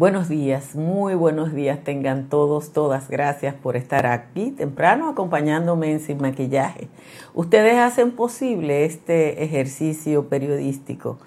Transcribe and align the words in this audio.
Buenos 0.00 0.30
días, 0.30 0.76
muy 0.76 1.14
buenos 1.14 1.52
días 1.52 1.84
tengan 1.84 2.30
todos, 2.30 2.72
todas. 2.72 3.10
Gracias 3.10 3.54
por 3.54 3.76
estar 3.76 4.06
aquí 4.06 4.50
temprano 4.50 5.10
acompañándome 5.10 5.92
en 5.92 6.00
Sin 6.00 6.22
Maquillaje. 6.22 6.88
Ustedes 7.34 7.76
hacen 7.76 8.12
posible 8.12 8.86
este 8.86 9.44
ejercicio 9.44 10.30
periodístico. 10.30 11.18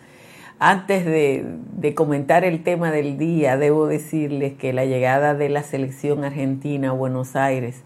Antes 0.57 1.05
de, 1.05 1.46
de, 1.78 1.93
comentar 1.93 2.43
el 2.43 2.64
tema 2.64 2.89
del 2.89 3.20
día, 3.20 3.57
debo 3.57 3.86
decirles 3.86 4.54
que 4.54 4.74
la 4.74 4.86
llegada 4.86 5.36
de 5.36 5.50
la 5.50 5.61
selección 5.61 6.24
argentina 6.24 6.89
a 6.89 6.93
Buenos 6.93 7.36
Aires 7.36 7.83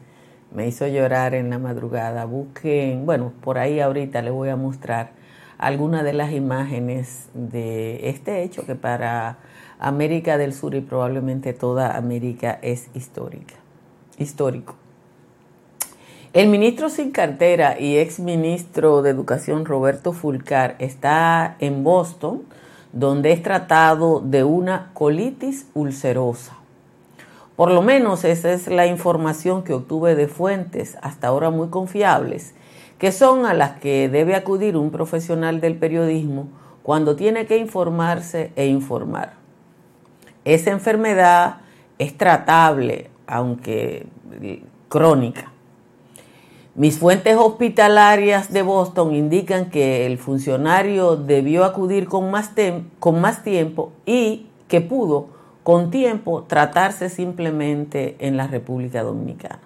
me 0.55 0.69
hizo 0.69 0.87
llorar 0.87 1.35
en 1.35 1.49
la 1.49 1.59
madrugada. 1.59 2.23
Busquen, 2.23 3.05
bueno, 3.05 3.33
por 3.41 3.57
ahí 3.57 3.81
ahorita 3.81 4.21
les 4.21 4.31
voy 4.31 4.47
a 4.47 4.55
mostrar 4.55 5.11
algunas 5.57 6.05
de 6.05 6.13
las 6.13 6.31
imágenes 6.31 7.27
de 7.33 8.07
este 8.07 8.43
hecho 8.43 8.65
que 8.65 8.75
para 8.75 9.39
América 9.79 10.37
del 10.37 10.53
Sur 10.53 10.75
y 10.75 10.81
probablemente 10.81 11.53
toda 11.53 11.95
América 11.95 12.59
es 12.61 12.87
histórica, 12.93 13.55
histórico. 14.17 14.75
El 16.33 16.49
ministro 16.49 16.89
sin 16.89 17.11
cartera 17.11 17.79
y 17.79 17.97
ex 17.97 18.19
ministro 18.19 19.01
de 19.01 19.09
Educación 19.09 19.65
Roberto 19.65 20.13
Fulcar 20.13 20.75
está 20.79 21.55
en 21.59 21.83
Boston, 21.83 22.43
donde 22.91 23.31
es 23.31 23.41
tratado 23.41 24.19
de 24.19 24.43
una 24.43 24.91
colitis 24.93 25.67
ulcerosa. 25.73 26.57
Por 27.55 27.71
lo 27.71 27.81
menos 27.81 28.23
esa 28.23 28.51
es 28.53 28.67
la 28.67 28.85
información 28.85 29.63
que 29.63 29.73
obtuve 29.73 30.13
de 30.13 30.27
fuentes 30.27 30.97
hasta 31.01 31.27
ahora 31.27 31.49
muy 31.49 31.69
confiables, 31.69 32.53
que 32.99 33.11
son 33.11 33.45
a 33.45 33.53
las 33.53 33.79
que 33.79 34.09
debe 34.09 34.35
acudir 34.35 34.77
un 34.77 34.91
profesional 34.91 35.59
del 35.59 35.75
periodismo 35.75 36.49
cuando 36.83 37.15
tiene 37.15 37.47
que 37.47 37.57
informarse 37.57 38.51
e 38.55 38.67
informar. 38.67 39.46
Esa 40.47 40.71
enfermedad 40.71 41.57
es 41.99 42.17
tratable, 42.17 43.09
aunque 43.27 44.07
crónica. 44.87 45.51
Mis 46.73 46.97
fuentes 46.97 47.35
hospitalarias 47.35 48.53
de 48.53 48.61
Boston 48.61 49.13
indican 49.13 49.69
que 49.69 50.05
el 50.05 50.17
funcionario 50.17 51.17
debió 51.17 51.65
acudir 51.65 52.07
con 52.07 52.31
más, 52.31 52.51
con 52.99 53.19
más 53.19 53.43
tiempo 53.43 53.91
y 54.05 54.45
que 54.69 54.79
pudo 54.79 55.27
con 55.63 55.91
tiempo 55.91 56.43
tratarse 56.43 57.09
simplemente 57.09 58.15
en 58.19 58.37
la 58.37 58.47
República 58.47 59.03
Dominicana. 59.03 59.59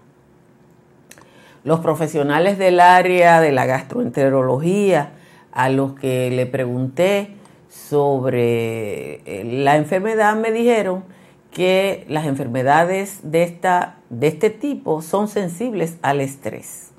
Los 1.63 1.81
profesionales 1.81 2.57
del 2.57 2.79
área 2.79 3.39
de 3.39 3.51
la 3.51 3.67
gastroenterología 3.67 5.11
a 5.51 5.69
los 5.69 5.93
que 5.93 6.31
le 6.31 6.47
pregunté 6.47 7.35
sobre 7.71 9.21
eh, 9.25 9.43
la 9.45 9.77
enfermedad 9.77 10.35
me 10.35 10.51
dijeron 10.51 11.05
que 11.51 12.05
las 12.09 12.25
enfermedades 12.25 13.19
de, 13.23 13.43
esta, 13.43 13.97
de 14.09 14.27
este 14.27 14.49
tipo 14.49 15.01
son 15.01 15.29
sensibles 15.29 15.97
al 16.01 16.19
estrés 16.19 16.91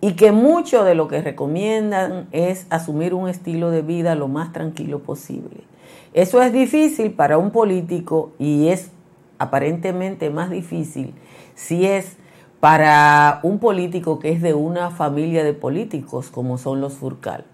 y 0.00 0.14
que 0.14 0.32
mucho 0.32 0.84
de 0.84 0.94
lo 0.94 1.06
que 1.06 1.20
recomiendan 1.20 2.28
es 2.32 2.66
asumir 2.70 3.12
un 3.12 3.28
estilo 3.28 3.70
de 3.70 3.82
vida 3.82 4.14
lo 4.14 4.28
más 4.28 4.54
tranquilo 4.54 5.00
posible. 5.00 5.64
Eso 6.14 6.40
es 6.40 6.52
difícil 6.52 7.12
para 7.12 7.36
un 7.36 7.50
político 7.50 8.32
y 8.38 8.68
es 8.68 8.92
aparentemente 9.38 10.30
más 10.30 10.48
difícil 10.48 11.12
si 11.54 11.84
es 11.84 12.16
para 12.58 13.40
un 13.42 13.58
político 13.58 14.18
que 14.18 14.32
es 14.32 14.40
de 14.40 14.54
una 14.54 14.90
familia 14.90 15.44
de 15.44 15.52
políticos 15.52 16.30
como 16.30 16.56
son 16.56 16.80
los 16.80 16.94
Furcal 16.94 17.44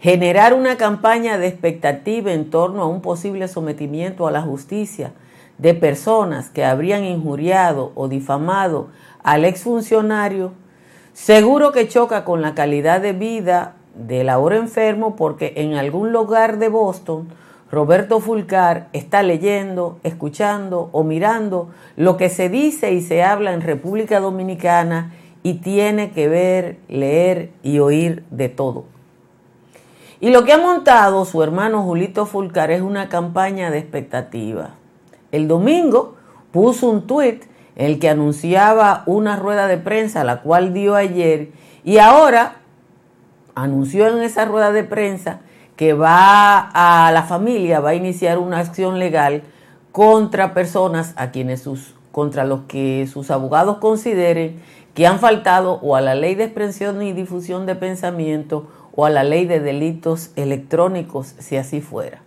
generar 0.00 0.54
una 0.54 0.76
campaña 0.76 1.36
de 1.36 1.46
expectativa 1.46 2.32
en 2.32 2.48
torno 2.50 2.82
a 2.82 2.86
un 2.86 3.02
posible 3.02 3.48
sometimiento 3.48 4.26
a 4.26 4.30
la 4.30 4.40
justicia 4.40 5.12
de 5.58 5.74
personas 5.74 6.48
que 6.48 6.64
habrían 6.64 7.04
injuriado 7.04 7.92
o 7.94 8.08
difamado 8.08 8.88
al 9.22 9.44
exfuncionario, 9.44 10.52
seguro 11.12 11.70
que 11.72 11.86
choca 11.86 12.24
con 12.24 12.40
la 12.40 12.54
calidad 12.54 13.02
de 13.02 13.12
vida 13.12 13.74
del 13.94 14.30
ahora 14.30 14.56
enfermo 14.56 15.16
porque 15.16 15.52
en 15.56 15.74
algún 15.74 16.12
lugar 16.12 16.58
de 16.58 16.68
Boston 16.70 17.28
Roberto 17.70 18.20
Fulcar 18.20 18.88
está 18.92 19.22
leyendo, 19.22 20.00
escuchando 20.02 20.88
o 20.92 21.04
mirando 21.04 21.68
lo 21.96 22.16
que 22.16 22.28
se 22.30 22.48
dice 22.48 22.92
y 22.92 23.02
se 23.02 23.22
habla 23.22 23.52
en 23.52 23.60
República 23.60 24.18
Dominicana 24.18 25.12
y 25.42 25.54
tiene 25.54 26.10
que 26.10 26.28
ver, 26.28 26.78
leer 26.88 27.50
y 27.62 27.78
oír 27.78 28.24
de 28.30 28.48
todo. 28.48 28.99
Y 30.20 30.30
lo 30.30 30.44
que 30.44 30.52
ha 30.52 30.58
montado 30.58 31.24
su 31.24 31.42
hermano 31.42 31.82
Julito 31.82 32.26
Fulcar 32.26 32.70
es 32.70 32.82
una 32.82 33.08
campaña 33.08 33.70
de 33.70 33.78
expectativa. 33.78 34.74
El 35.32 35.48
domingo 35.48 36.16
puso 36.52 36.90
un 36.90 37.06
tuit 37.06 37.44
en 37.76 37.86
el 37.86 37.98
que 37.98 38.10
anunciaba 38.10 39.02
una 39.06 39.36
rueda 39.36 39.66
de 39.66 39.78
prensa, 39.78 40.22
la 40.24 40.42
cual 40.42 40.74
dio 40.74 40.94
ayer, 40.94 41.52
y 41.84 41.96
ahora 41.96 42.56
anunció 43.54 44.08
en 44.08 44.22
esa 44.22 44.44
rueda 44.44 44.72
de 44.72 44.84
prensa 44.84 45.40
que 45.76 45.94
va 45.94 46.70
a 46.74 47.10
la 47.12 47.22
familia, 47.22 47.80
va 47.80 47.90
a 47.90 47.94
iniciar 47.94 48.36
una 48.36 48.58
acción 48.58 48.98
legal 48.98 49.42
contra 49.92 50.52
personas 50.52 51.14
a 51.16 51.30
quienes 51.30 51.62
sus, 51.62 51.94
contra 52.12 52.44
los 52.44 52.60
que 52.68 53.08
sus 53.10 53.30
abogados 53.30 53.78
consideren 53.78 54.60
que 54.94 55.06
han 55.06 55.18
faltado 55.18 55.78
o 55.80 55.96
a 55.96 56.02
la 56.02 56.14
ley 56.14 56.34
de 56.34 56.44
expresión 56.44 57.00
y 57.00 57.12
difusión 57.12 57.64
de 57.64 57.76
pensamiento 57.76 58.66
o 59.00 59.06
a 59.06 59.10
la 59.10 59.24
ley 59.24 59.46
de 59.46 59.60
delitos 59.60 60.30
electrónicos, 60.36 61.34
si 61.38 61.56
así 61.56 61.80
fuera. 61.80 62.20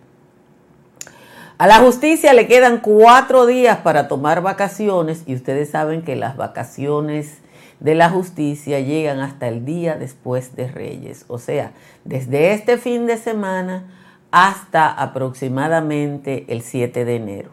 A 1.56 1.68
la 1.68 1.76
justicia 1.76 2.32
le 2.32 2.48
quedan 2.48 2.78
cuatro 2.78 3.46
días 3.46 3.78
para 3.78 4.08
tomar 4.08 4.42
vacaciones 4.42 5.22
y 5.24 5.36
ustedes 5.36 5.70
saben 5.70 6.02
que 6.02 6.16
las 6.16 6.36
vacaciones 6.36 7.38
de 7.78 7.94
la 7.94 8.10
justicia 8.10 8.80
llegan 8.80 9.20
hasta 9.20 9.46
el 9.46 9.64
día 9.64 9.94
después 9.94 10.56
de 10.56 10.66
Reyes, 10.66 11.26
o 11.28 11.38
sea, 11.38 11.74
desde 12.04 12.54
este 12.54 12.76
fin 12.76 13.06
de 13.06 13.18
semana 13.18 13.84
hasta 14.32 14.88
aproximadamente 14.90 16.44
el 16.48 16.62
7 16.62 17.04
de 17.04 17.14
enero. 17.14 17.50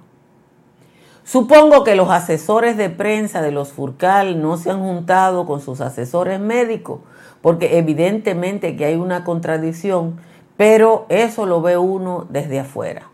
Supongo 1.23 1.83
que 1.83 1.93
los 1.93 2.09
asesores 2.09 2.75
de 2.75 2.89
prensa 2.89 3.43
de 3.43 3.51
los 3.51 3.71
Furcal 3.71 4.41
no 4.41 4.57
se 4.57 4.71
han 4.71 4.79
juntado 4.79 5.45
con 5.45 5.61
sus 5.61 5.79
asesores 5.79 6.39
médicos 6.39 7.01
porque 7.41 7.77
evidentemente 7.77 8.75
que 8.75 8.85
hay 8.85 8.95
una 8.95 9.23
contradicción, 9.23 10.19
pero 10.57 11.05
eso 11.09 11.45
lo 11.45 11.61
ve 11.61 11.77
uno 11.77 12.27
desde 12.29 12.59
afuera. 12.59 13.07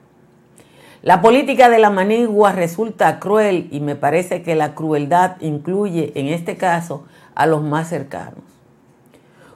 La 1.01 1.21
política 1.21 1.69
de 1.69 1.79
la 1.79 1.89
manigua 1.89 2.51
resulta 2.51 3.19
cruel 3.19 3.69
y 3.71 3.79
me 3.79 3.95
parece 3.95 4.41
que 4.41 4.55
la 4.55 4.75
crueldad 4.75 5.37
incluye 5.39 6.11
en 6.15 6.27
este 6.27 6.57
caso 6.57 7.05
a 7.35 7.45
los 7.45 7.63
más 7.63 7.87
cercanos. 7.87 8.43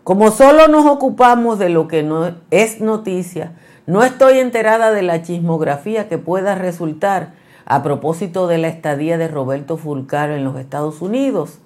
Como 0.03 0.31
solo 0.31 0.67
nos 0.67 0.85
ocupamos 0.85 1.59
de 1.59 1.69
lo 1.69 1.87
que 1.87 2.03
no 2.03 2.35
es 2.51 2.79
noticia, 2.79 3.53
no 3.85 4.03
estoy 4.03 4.39
enterada 4.39 4.91
de 4.91 5.01
la 5.01 5.23
chismografía 5.23 6.07
que 6.07 6.17
pueda 6.17 6.55
resultar 6.55 7.33
a 7.65 7.83
propósito 7.83 8.47
de 8.47 8.57
la 8.57 8.67
estadía 8.67 9.17
de 9.17 9.27
Roberto 9.27 9.77
Fulcar 9.77 10.29
en 10.29 10.43
los 10.43 10.57
Estados 10.57 11.01
Unidos 11.01 11.59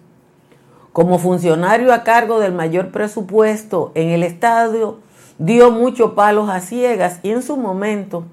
como 0.95 1.19
funcionario 1.19 1.93
a 1.93 2.05
cargo 2.05 2.39
del 2.39 2.53
mayor 2.53 2.91
presupuesto 2.91 3.91
en 3.95 4.11
el 4.11 4.23
estadio, 4.23 4.99
dio 5.37 5.69
muchos 5.69 6.13
palos 6.13 6.49
a 6.49 6.61
ciegas 6.61 7.19
y 7.21 7.31
en 7.31 7.43
su 7.43 7.57
momento 7.57 8.23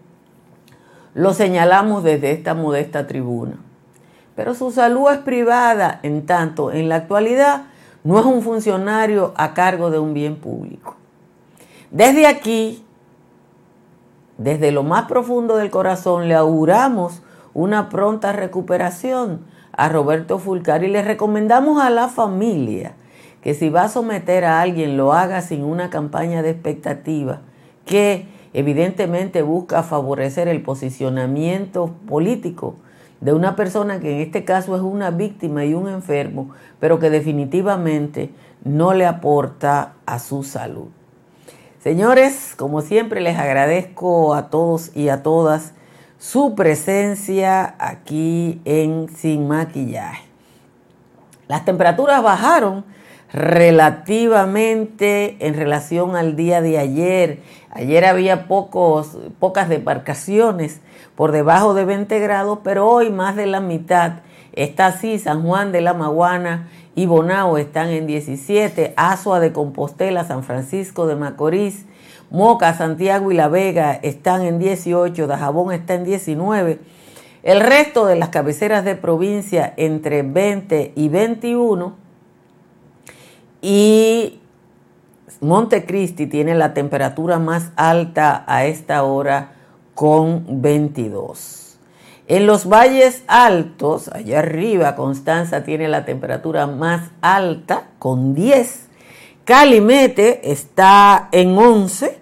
lo 1.12 1.34
señalamos 1.34 2.05
desde 2.05 2.31
esta 2.31 2.55
modesta 2.55 3.09
tribuna. 3.09 3.56
Pero 4.37 4.55
su 4.55 4.71
salud 4.71 5.11
es 5.11 5.19
privada, 5.19 5.99
en 6.05 6.25
tanto 6.25 6.71
en 6.71 6.89
la 6.89 6.95
actualidad 6.95 7.64
no 8.05 8.20
es 8.20 8.26
un 8.26 8.43
funcionario 8.43 9.35
a 9.35 9.55
cargo 9.55 9.91
de 9.91 9.99
un 9.99 10.15
bien 10.15 10.37
público. 10.37 10.94
Desde 11.91 12.29
aquí, 12.29 12.85
desde 14.38 14.70
lo 14.70 14.85
más 14.85 15.06
profundo 15.06 15.56
del 15.56 15.73
corazón, 15.73 16.29
le 16.29 16.37
auguramos 16.37 17.23
una 17.55 17.88
pronta 17.88 18.31
recuperación 18.31 19.50
a 19.72 19.88
Roberto 19.88 20.38
Fulcar 20.38 20.84
y 20.84 20.88
le 20.88 21.02
recomendamos 21.02 21.82
a 21.82 21.90
la 21.90 22.08
familia 22.08 22.94
que 23.42 23.54
si 23.54 23.70
va 23.70 23.84
a 23.84 23.88
someter 23.88 24.44
a 24.44 24.60
alguien 24.60 24.96
lo 24.96 25.12
haga 25.12 25.40
sin 25.40 25.64
una 25.64 25.90
campaña 25.90 26.42
de 26.42 26.50
expectativa 26.50 27.40
que 27.84 28.26
evidentemente 28.52 29.42
busca 29.42 29.82
favorecer 29.82 30.48
el 30.48 30.62
posicionamiento 30.62 31.94
político 32.06 32.76
de 33.20 33.32
una 33.32 33.56
persona 33.56 34.00
que 34.00 34.12
en 34.14 34.20
este 34.20 34.44
caso 34.44 34.74
es 34.74 34.82
una 34.82 35.10
víctima 35.10 35.64
y 35.64 35.74
un 35.74 35.88
enfermo, 35.88 36.50
pero 36.80 36.98
que 36.98 37.08
definitivamente 37.08 38.30
no 38.64 38.94
le 38.94 39.06
aporta 39.06 39.94
a 40.06 40.19
su 40.19 40.42
salud. 40.42 40.88
Señores, 41.78 42.54
como 42.56 42.80
siempre 42.80 43.20
les 43.20 43.38
agradezco 43.38 44.34
a 44.34 44.50
todos 44.50 44.94
y 44.96 45.08
a 45.08 45.22
todas 45.22 45.72
su 46.22 46.54
presencia 46.54 47.74
aquí 47.80 48.60
en 48.64 49.08
Sin 49.08 49.48
Maquillaje. 49.48 50.22
Las 51.48 51.64
temperaturas 51.64 52.22
bajaron 52.22 52.84
relativamente 53.32 55.36
en 55.40 55.54
relación 55.54 56.14
al 56.14 56.36
día 56.36 56.62
de 56.62 56.78
ayer. 56.78 57.42
Ayer 57.72 58.04
había 58.04 58.46
pocos, 58.46 59.19
pocas 59.40 59.69
demarcaciones 59.69 60.80
por 61.16 61.32
debajo 61.32 61.74
de 61.74 61.86
20 61.86 62.20
grados, 62.20 62.60
pero 62.62 62.88
hoy 62.88 63.10
más 63.10 63.34
de 63.34 63.46
la 63.46 63.58
mitad 63.58 64.20
está 64.52 64.86
así. 64.86 65.19
San 65.19 65.42
Juan 65.42 65.72
de 65.72 65.80
la 65.80 65.92
Maguana 65.92 66.69
y 66.94 67.06
Bonao 67.06 67.58
están 67.58 67.88
en 67.88 68.06
17, 68.06 68.94
Azua 68.96 69.40
de 69.40 69.52
Compostela, 69.52 70.22
San 70.22 70.44
Francisco 70.44 71.08
de 71.08 71.16
Macorís, 71.16 71.84
Moca, 72.32 72.73
Santiago 72.73 73.31
y 73.31 73.34
La 73.34 73.49
Vega 73.49 73.93
están 73.93 74.40
en 74.40 74.58
18, 74.58 75.26
Dajabón 75.26 75.70
está 75.70 75.93
en 75.93 76.05
19. 76.05 76.79
El 77.43 77.61
resto 77.61 78.06
de 78.06 78.17
las 78.17 78.31
cabeceras 78.31 78.87
de 78.87 78.96
provincia 78.96 79.75
entre 79.76 80.23
20 80.23 80.93
y 80.96 81.08
21 81.11 81.94
y 83.61 84.40
Montecristi 85.43 86.26
tiene 86.26 86.55
la 86.55 86.73
temperatura 86.73 87.38
más 87.38 87.70
alta 87.76 88.44
a 88.46 88.64
esta 88.64 89.02
hora 89.02 89.52
con 89.94 90.62
22. 90.62 91.76
En 92.29 92.46
los 92.46 92.67
valles 92.67 93.25
altos, 93.26 94.08
allá 94.08 94.38
arriba, 94.38 94.96
Constanza 94.96 95.64
tiene 95.64 95.87
la 95.87 96.06
temperatura 96.06 96.67
más 96.67 97.11
alta 97.20 97.90
con 97.99 98.34
10. 98.34 98.88
Calimete 99.44 100.50
está 100.50 101.29
en 101.31 101.58
11. 101.58 102.21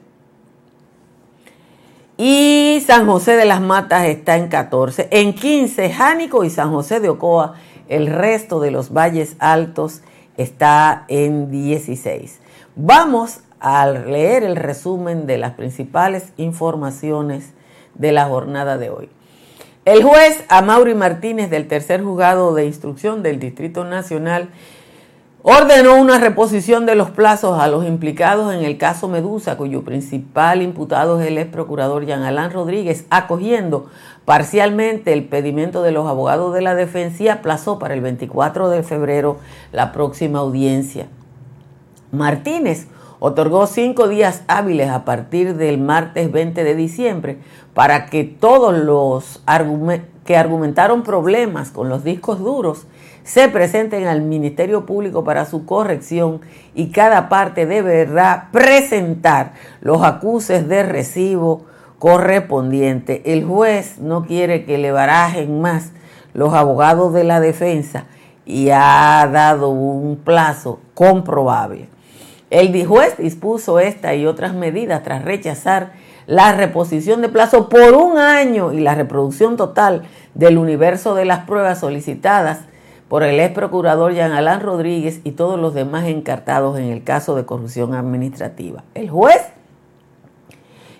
Y 2.22 2.82
San 2.86 3.06
José 3.06 3.34
de 3.36 3.46
las 3.46 3.62
Matas 3.62 4.04
está 4.04 4.36
en 4.36 4.48
14. 4.48 5.08
En 5.10 5.32
15, 5.32 5.88
Jánico 5.88 6.44
y 6.44 6.50
San 6.50 6.70
José 6.70 7.00
de 7.00 7.08
Ocoa, 7.08 7.54
el 7.88 8.08
resto 8.08 8.60
de 8.60 8.70
los 8.70 8.92
valles 8.92 9.36
altos 9.38 10.02
está 10.36 11.06
en 11.08 11.50
16. 11.50 12.40
Vamos 12.76 13.40
a 13.58 13.86
leer 13.86 14.42
el 14.42 14.56
resumen 14.56 15.26
de 15.26 15.38
las 15.38 15.52
principales 15.52 16.34
informaciones 16.36 17.54
de 17.94 18.12
la 18.12 18.26
jornada 18.26 18.76
de 18.76 18.90
hoy. 18.90 19.08
El 19.86 20.04
juez 20.04 20.44
Amaury 20.50 20.94
Martínez 20.94 21.48
del 21.48 21.68
tercer 21.68 22.04
juzgado 22.04 22.54
de 22.54 22.66
instrucción 22.66 23.22
del 23.22 23.40
Distrito 23.40 23.84
Nacional 23.84 24.50
ordenó 25.42 26.00
una 26.00 26.18
reposición 26.18 26.84
de 26.84 26.94
los 26.94 27.10
plazos 27.10 27.58
a 27.58 27.68
los 27.68 27.86
implicados 27.86 28.52
en 28.54 28.62
el 28.62 28.76
caso 28.76 29.08
Medusa, 29.08 29.56
cuyo 29.56 29.82
principal 29.82 30.60
imputado 30.60 31.20
es 31.20 31.28
el 31.28 31.38
ex 31.38 31.50
procurador 31.50 32.04
Jean 32.04 32.22
Alain 32.22 32.50
Rodríguez, 32.50 33.06
acogiendo 33.10 33.86
parcialmente 34.24 35.12
el 35.12 35.24
pedimento 35.24 35.82
de 35.82 35.92
los 35.92 36.06
abogados 36.06 36.52
de 36.52 36.60
la 36.60 36.74
defensa 36.74 37.22
y 37.22 37.28
aplazó 37.28 37.78
para 37.78 37.94
el 37.94 38.02
24 38.02 38.68
de 38.68 38.82
febrero 38.82 39.38
la 39.72 39.92
próxima 39.92 40.40
audiencia. 40.40 41.06
Martínez 42.12 42.88
otorgó 43.18 43.66
cinco 43.66 44.08
días 44.08 44.42
hábiles 44.48 44.90
a 44.90 45.04
partir 45.04 45.56
del 45.56 45.78
martes 45.78 46.30
20 46.30 46.64
de 46.64 46.74
diciembre 46.74 47.38
para 47.72 48.06
que 48.06 48.24
todos 48.24 48.74
los 48.76 49.42
que 50.24 50.36
argumentaron 50.36 51.02
problemas 51.02 51.70
con 51.70 51.88
los 51.88 52.04
discos 52.04 52.40
duros 52.40 52.86
se 53.24 53.48
presenten 53.48 54.06
al 54.06 54.22
Ministerio 54.22 54.86
Público 54.86 55.24
para 55.24 55.44
su 55.44 55.66
corrección 55.66 56.40
y 56.74 56.90
cada 56.90 57.28
parte 57.28 57.66
deberá 57.66 58.48
presentar 58.52 59.52
los 59.80 60.02
acuses 60.02 60.68
de 60.68 60.82
recibo 60.82 61.64
correspondiente. 61.98 63.22
El 63.32 63.44
juez 63.44 63.98
no 63.98 64.24
quiere 64.24 64.64
que 64.64 64.78
le 64.78 64.90
barajen 64.90 65.60
más 65.60 65.92
los 66.32 66.54
abogados 66.54 67.12
de 67.12 67.24
la 67.24 67.40
defensa 67.40 68.06
y 68.46 68.70
ha 68.70 69.28
dado 69.30 69.68
un 69.68 70.16
plazo 70.16 70.80
comprobable. 70.94 71.88
El 72.50 72.84
juez 72.84 73.16
dispuso 73.18 73.78
esta 73.78 74.14
y 74.14 74.26
otras 74.26 74.54
medidas 74.54 75.04
tras 75.04 75.24
rechazar 75.24 75.92
la 76.26 76.52
reposición 76.52 77.22
de 77.22 77.28
plazo 77.28 77.68
por 77.68 77.94
un 77.94 78.18
año 78.18 78.72
y 78.72 78.80
la 78.80 78.94
reproducción 78.94 79.56
total 79.56 80.02
del 80.34 80.58
universo 80.58 81.14
de 81.14 81.24
las 81.24 81.44
pruebas 81.44 81.80
solicitadas 81.80 82.60
por 83.10 83.24
el 83.24 83.40
ex 83.40 83.52
procurador 83.52 84.14
Jean 84.14 84.30
Alain 84.30 84.60
Rodríguez 84.60 85.20
y 85.24 85.32
todos 85.32 85.58
los 85.58 85.74
demás 85.74 86.06
encartados 86.06 86.78
en 86.78 86.84
el 86.84 87.02
caso 87.02 87.34
de 87.34 87.44
corrupción 87.44 87.92
administrativa. 87.92 88.84
El 88.94 89.10
juez 89.10 89.42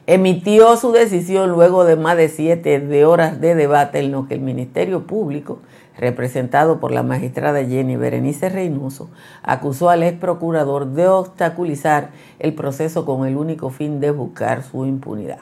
emitió 0.09 0.77
su 0.77 0.91
decisión 0.91 1.51
luego 1.51 1.85
de 1.85 1.95
más 1.95 2.17
de 2.17 2.29
siete 2.29 2.81
de 2.81 3.05
horas 3.05 3.41
de 3.41 3.55
debate 3.55 4.01
en 4.01 4.11
lo 4.11 4.27
que 4.27 4.35
el 4.35 4.41
Ministerio 4.41 5.07
Público, 5.07 5.61
representado 5.97 6.81
por 6.81 6.91
la 6.91 7.05
magistrada 7.05 7.65
Jenny 7.65 7.95
Berenice 7.95 8.49
Reynoso, 8.49 9.09
acusó 9.45 9.89
al 9.89 10.03
ex 10.03 10.19
procurador 10.19 10.87
de 10.87 11.07
obstaculizar 11.07 12.11
el 12.41 12.55
proceso 12.55 13.05
con 13.05 13.25
el 13.25 13.37
único 13.37 13.71
fin 13.71 14.01
de 14.01 14.11
buscar 14.11 14.65
su 14.65 14.85
impunidad. 14.85 15.39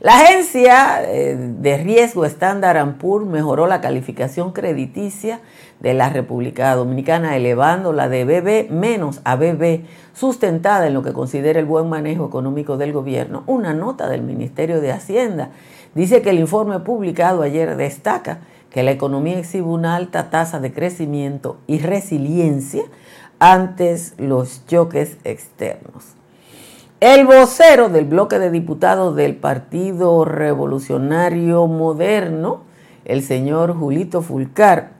La 0.00 0.20
agencia 0.20 1.02
eh, 1.02 1.34
de 1.36 1.76
riesgo 1.78 2.24
Standard 2.24 2.98
Poor's 2.98 3.26
mejoró 3.26 3.66
la 3.66 3.80
calificación 3.80 4.52
crediticia 4.52 5.40
de 5.80 5.94
la 5.94 6.08
República 6.08 6.74
Dominicana, 6.74 7.36
elevando 7.36 7.92
la 7.92 8.08
de 8.08 8.24
BB 8.24 8.70
menos 8.72 9.20
a 9.24 9.36
BB, 9.36 9.84
sustentada 10.12 10.86
en 10.86 10.94
lo 10.94 11.02
que 11.02 11.12
considera 11.12 11.60
el 11.60 11.66
buen 11.66 11.88
manejo 11.88 12.26
económico 12.26 12.76
del 12.76 12.92
gobierno. 12.92 13.44
Una 13.46 13.74
nota 13.74 14.08
del 14.08 14.22
Ministerio 14.22 14.80
de 14.80 14.92
Hacienda 14.92 15.50
dice 15.94 16.22
que 16.22 16.30
el 16.30 16.40
informe 16.40 16.80
publicado 16.80 17.42
ayer 17.42 17.76
destaca 17.76 18.40
que 18.70 18.82
la 18.82 18.90
economía 18.90 19.38
exhibe 19.38 19.66
una 19.66 19.96
alta 19.96 20.30
tasa 20.30 20.60
de 20.60 20.72
crecimiento 20.72 21.58
y 21.66 21.78
resiliencia 21.78 22.82
ante 23.38 23.96
los 24.18 24.66
choques 24.66 25.16
externos. 25.24 26.14
El 27.00 27.26
vocero 27.26 27.88
del 27.88 28.06
bloque 28.06 28.40
de 28.40 28.50
diputados 28.50 29.14
del 29.14 29.36
Partido 29.36 30.24
Revolucionario 30.24 31.68
Moderno, 31.68 32.62
el 33.04 33.22
señor 33.22 33.72
Julito 33.76 34.20
Fulcar, 34.20 34.97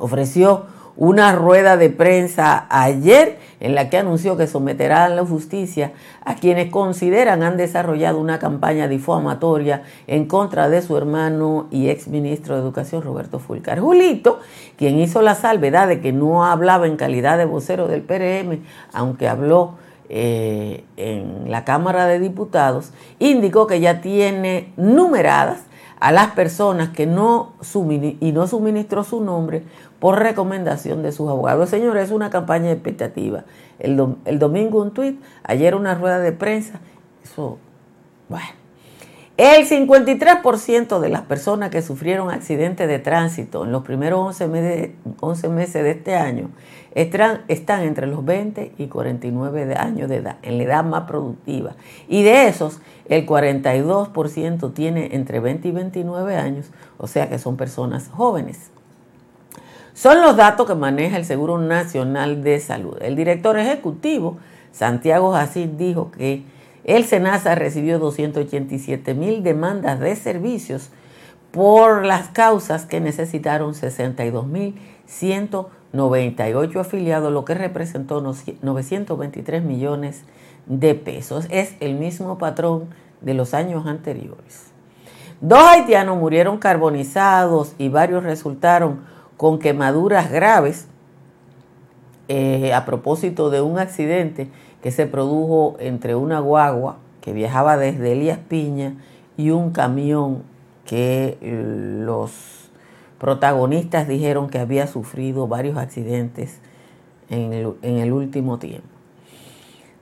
ofreció 0.00 0.64
una 0.96 1.32
rueda 1.32 1.76
de 1.76 1.88
prensa 1.88 2.66
ayer 2.68 3.38
en 3.60 3.74
la 3.74 3.88
que 3.88 3.98
anunció 3.98 4.36
que 4.36 4.46
someterá 4.46 5.04
a 5.04 5.08
la 5.08 5.24
justicia 5.24 5.92
a 6.24 6.34
quienes 6.34 6.70
consideran 6.70 7.42
han 7.42 7.56
desarrollado 7.56 8.18
una 8.18 8.38
campaña 8.38 8.88
difamatoria 8.88 9.82
en 10.06 10.26
contra 10.26 10.68
de 10.68 10.82
su 10.82 10.96
hermano 10.96 11.68
y 11.70 11.88
ex 11.88 12.08
ministro 12.08 12.54
de 12.54 12.62
Educación 12.62 13.02
Roberto 13.02 13.38
Fulcar. 13.38 13.80
Julito, 13.80 14.40
quien 14.76 14.98
hizo 14.98 15.22
la 15.22 15.34
salvedad 15.34 15.88
de 15.88 16.00
que 16.00 16.12
no 16.12 16.44
hablaba 16.44 16.86
en 16.86 16.96
calidad 16.96 17.38
de 17.38 17.44
vocero 17.44 17.86
del 17.86 18.02
PRM, 18.02 18.60
aunque 18.92 19.28
habló 19.28 19.74
eh, 20.10 20.84
en 20.96 21.50
la 21.50 21.64
Cámara 21.64 22.06
de 22.06 22.18
Diputados, 22.18 22.92
indicó 23.18 23.66
que 23.66 23.80
ya 23.80 24.00
tiene 24.00 24.72
numeradas 24.76 25.60
a 26.00 26.12
las 26.12 26.28
personas 26.28 26.88
que 26.88 27.06
no 27.06 27.52
y 28.20 28.32
no 28.32 28.46
suministró 28.46 29.04
su 29.04 29.20
nombre 29.20 29.62
por 30.00 30.18
recomendación 30.18 31.02
de 31.02 31.12
sus 31.12 31.28
abogados. 31.28 31.68
Señores, 31.68 32.06
es 32.06 32.10
una 32.10 32.30
campaña 32.30 32.72
expectativa. 32.72 33.44
El, 33.78 33.96
domingo 34.38 34.82
un 34.82 34.92
tuit, 34.92 35.20
ayer 35.44 35.74
una 35.74 35.94
rueda 35.94 36.18
de 36.18 36.32
prensa. 36.32 36.80
Eso, 37.22 37.58
bueno. 38.28 38.48
El 39.36 39.66
53% 39.66 41.00
de 41.00 41.08
las 41.08 41.22
personas 41.22 41.70
que 41.70 41.80
sufrieron 41.80 42.30
accidentes 42.30 42.86
de 42.86 42.98
tránsito 42.98 43.64
en 43.64 43.72
los 43.72 43.82
primeros 43.84 44.20
11 44.20 44.48
meses, 44.48 44.90
11 45.20 45.48
meses 45.48 45.82
de 45.82 45.90
este 45.92 46.14
año 46.14 46.50
están, 46.94 47.82
entre 47.82 48.06
los 48.06 48.24
20 48.24 48.72
y 48.76 48.86
49 48.88 49.76
años 49.76 50.08
de 50.08 50.16
edad, 50.16 50.36
en 50.42 50.58
la 50.58 50.64
edad 50.64 50.84
más 50.84 51.04
productiva. 51.04 51.74
Y 52.08 52.22
de 52.22 52.48
esos, 52.48 52.80
el 53.08 53.26
42% 53.26 54.74
tiene 54.74 55.10
entre 55.12 55.40
20 55.40 55.68
y 55.68 55.70
29 55.70 56.36
años, 56.36 56.70
o 56.98 57.06
sea 57.06 57.28
que 57.28 57.38
son 57.38 57.56
personas 57.56 58.08
jóvenes. 58.08 58.70
Son 60.00 60.22
los 60.22 60.34
datos 60.34 60.66
que 60.66 60.74
maneja 60.74 61.18
el 61.18 61.26
Seguro 61.26 61.58
Nacional 61.58 62.42
de 62.42 62.58
Salud. 62.58 62.96
El 63.02 63.16
director 63.16 63.58
ejecutivo, 63.58 64.38
Santiago 64.72 65.32
Jacín, 65.32 65.76
dijo 65.76 66.10
que 66.10 66.42
el 66.84 67.04
SENASA 67.04 67.54
recibió 67.54 67.98
287 67.98 69.12
mil 69.12 69.42
demandas 69.42 70.00
de 70.00 70.16
servicios 70.16 70.88
por 71.50 72.06
las 72.06 72.28
causas 72.28 72.86
que 72.86 72.98
necesitaron 72.98 73.74
62 73.74 74.46
mil 74.46 74.74
198 75.04 76.80
afiliados, 76.80 77.30
lo 77.30 77.44
que 77.44 77.52
representó 77.52 78.22
923 78.22 79.62
millones 79.62 80.22
de 80.64 80.94
pesos. 80.94 81.46
Es 81.50 81.74
el 81.80 81.96
mismo 81.96 82.38
patrón 82.38 82.86
de 83.20 83.34
los 83.34 83.52
años 83.52 83.86
anteriores. 83.86 84.72
Dos 85.42 85.62
haitianos 85.62 86.16
murieron 86.16 86.56
carbonizados 86.56 87.74
y 87.76 87.90
varios 87.90 88.22
resultaron 88.22 89.19
con 89.40 89.58
quemaduras 89.58 90.30
graves 90.30 90.86
eh, 92.28 92.74
a 92.74 92.84
propósito 92.84 93.48
de 93.48 93.62
un 93.62 93.78
accidente 93.78 94.50
que 94.82 94.90
se 94.90 95.06
produjo 95.06 95.76
entre 95.80 96.14
una 96.14 96.40
guagua 96.40 96.98
que 97.22 97.32
viajaba 97.32 97.78
desde 97.78 98.12
Elías 98.12 98.38
Piña 98.38 98.96
y 99.38 99.48
un 99.48 99.70
camión 99.70 100.42
que 100.84 101.38
los 101.40 102.32
protagonistas 103.18 104.06
dijeron 104.06 104.50
que 104.50 104.58
había 104.58 104.86
sufrido 104.86 105.48
varios 105.48 105.78
accidentes 105.78 106.58
en 107.30 107.54
el, 107.54 107.72
en 107.80 107.96
el 107.96 108.12
último 108.12 108.58
tiempo. 108.58 108.88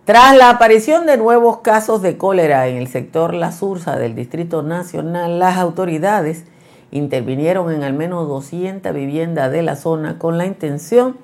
Tras 0.04 0.36
la 0.36 0.50
aparición 0.50 1.06
de 1.06 1.16
nuevos 1.16 1.58
casos 1.58 2.02
de 2.02 2.18
cólera 2.18 2.66
en 2.66 2.76
el 2.76 2.88
sector 2.88 3.34
La 3.34 3.52
Sursa 3.52 3.96
del 4.00 4.16
Distrito 4.16 4.64
Nacional, 4.64 5.38
las 5.38 5.58
autoridades 5.58 6.44
intervinieron 6.90 7.72
en 7.72 7.82
al 7.82 7.92
menos 7.92 8.28
200 8.28 8.94
viviendas 8.94 9.52
de 9.52 9.62
la 9.62 9.76
zona 9.76 10.18
con 10.18 10.38
la 10.38 10.46
intención 10.46 11.16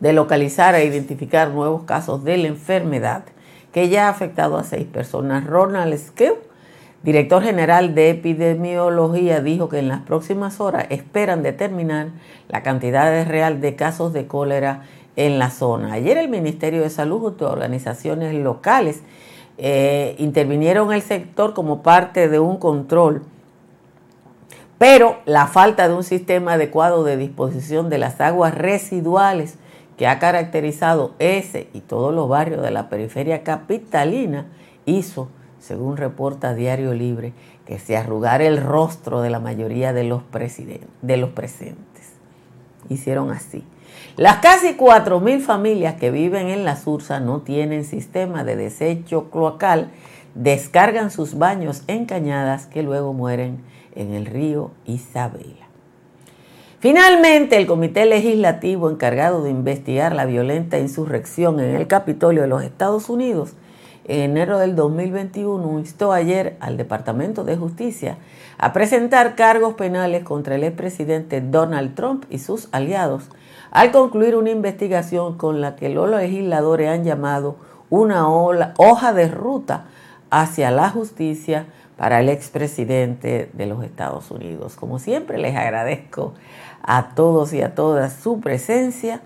de 0.00 0.12
localizar 0.12 0.74
e 0.74 0.84
identificar 0.84 1.50
nuevos 1.50 1.84
casos 1.84 2.22
de 2.24 2.36
la 2.36 2.48
enfermedad 2.48 3.24
que 3.72 3.88
ya 3.88 4.06
ha 4.06 4.10
afectado 4.10 4.56
a 4.56 4.64
seis 4.64 4.86
personas. 4.86 5.46
Ronald 5.46 5.96
Skew, 5.98 6.36
director 7.02 7.42
general 7.42 7.94
de 7.94 8.10
epidemiología, 8.10 9.40
dijo 9.40 9.68
que 9.68 9.78
en 9.78 9.88
las 9.88 10.00
próximas 10.00 10.60
horas 10.60 10.86
esperan 10.90 11.42
determinar 11.42 12.08
la 12.48 12.62
cantidad 12.62 13.26
real 13.26 13.60
de 13.60 13.76
casos 13.76 14.12
de 14.12 14.26
cólera 14.26 14.82
en 15.16 15.38
la 15.38 15.50
zona. 15.50 15.94
Ayer 15.94 16.18
el 16.18 16.28
Ministerio 16.28 16.82
de 16.82 16.90
Salud 16.90 17.20
junto 17.20 17.46
a 17.48 17.52
organizaciones 17.52 18.34
locales 18.34 19.02
eh, 19.58 20.14
intervinieron 20.18 20.88
en 20.88 20.94
el 20.94 21.02
sector 21.02 21.54
como 21.54 21.82
parte 21.82 22.28
de 22.28 22.38
un 22.38 22.58
control 22.58 23.22
pero 24.78 25.18
la 25.24 25.46
falta 25.46 25.88
de 25.88 25.94
un 25.94 26.04
sistema 26.04 26.54
adecuado 26.54 27.04
de 27.04 27.16
disposición 27.16 27.88
de 27.88 27.98
las 27.98 28.20
aguas 28.20 28.54
residuales 28.54 29.56
que 29.96 30.06
ha 30.06 30.18
caracterizado 30.18 31.14
ese 31.18 31.68
y 31.72 31.80
todos 31.80 32.14
los 32.14 32.28
barrios 32.28 32.62
de 32.62 32.70
la 32.70 32.88
periferia 32.88 33.42
capitalina 33.42 34.46
hizo, 34.84 35.28
según 35.58 35.96
reporta 35.96 36.54
Diario 36.54 36.92
Libre, 36.92 37.32
que 37.66 37.78
se 37.78 37.96
arrugara 37.96 38.44
el 38.44 38.62
rostro 38.62 39.22
de 39.22 39.30
la 39.30 39.40
mayoría 39.40 39.92
de 39.92 40.04
los, 40.04 40.22
presentes. 40.22 42.12
Hicieron 42.88 43.30
así. 43.30 43.64
Las 44.16 44.36
casi 44.36 44.76
4.000 44.76 45.40
familias 45.40 45.94
que 45.94 46.10
viven 46.10 46.48
en 46.48 46.64
la 46.64 46.76
Sursa 46.76 47.18
no 47.18 47.40
tienen 47.40 47.84
sistema 47.84 48.44
de 48.44 48.56
desecho 48.56 49.30
cloacal, 49.30 49.90
descargan 50.36 51.10
sus 51.10 51.36
baños 51.36 51.82
en 51.86 52.04
cañadas 52.04 52.66
que 52.66 52.82
luego 52.82 53.12
mueren 53.12 53.58
en 53.94 54.12
el 54.12 54.26
río 54.26 54.70
Isabela. 54.84 55.66
Finalmente, 56.78 57.56
el 57.56 57.66
Comité 57.66 58.04
Legislativo 58.04 58.90
encargado 58.90 59.42
de 59.42 59.50
investigar 59.50 60.14
la 60.14 60.26
violenta 60.26 60.78
insurrección 60.78 61.58
en 61.58 61.74
el 61.74 61.86
Capitolio 61.86 62.42
de 62.42 62.48
los 62.48 62.62
Estados 62.62 63.08
Unidos 63.08 63.54
en 64.08 64.20
enero 64.20 64.58
del 64.58 64.76
2021 64.76 65.80
instó 65.80 66.12
ayer 66.12 66.56
al 66.60 66.76
Departamento 66.76 67.42
de 67.42 67.56
Justicia 67.56 68.18
a 68.56 68.72
presentar 68.72 69.34
cargos 69.34 69.74
penales 69.74 70.22
contra 70.22 70.54
el 70.54 70.62
expresidente 70.62 71.40
Donald 71.40 71.96
Trump 71.96 72.24
y 72.30 72.38
sus 72.38 72.68
aliados 72.70 73.24
al 73.72 73.90
concluir 73.90 74.36
una 74.36 74.50
investigación 74.50 75.36
con 75.36 75.60
la 75.60 75.74
que 75.74 75.88
los 75.88 76.08
legisladores 76.08 76.88
han 76.88 77.02
llamado 77.02 77.56
una 77.90 78.28
hoja 78.28 79.12
de 79.12 79.28
ruta 79.28 79.86
hacia 80.40 80.70
la 80.70 80.90
justicia 80.90 81.66
para 81.96 82.20
el 82.20 82.28
expresidente 82.28 83.48
de 83.54 83.66
los 83.66 83.82
Estados 83.82 84.30
Unidos. 84.30 84.76
Como 84.76 84.98
siempre, 84.98 85.38
les 85.38 85.56
agradezco 85.56 86.34
a 86.82 87.14
todos 87.14 87.54
y 87.54 87.62
a 87.62 87.74
todas 87.74 88.12
su 88.12 88.40
presencia 88.40 89.22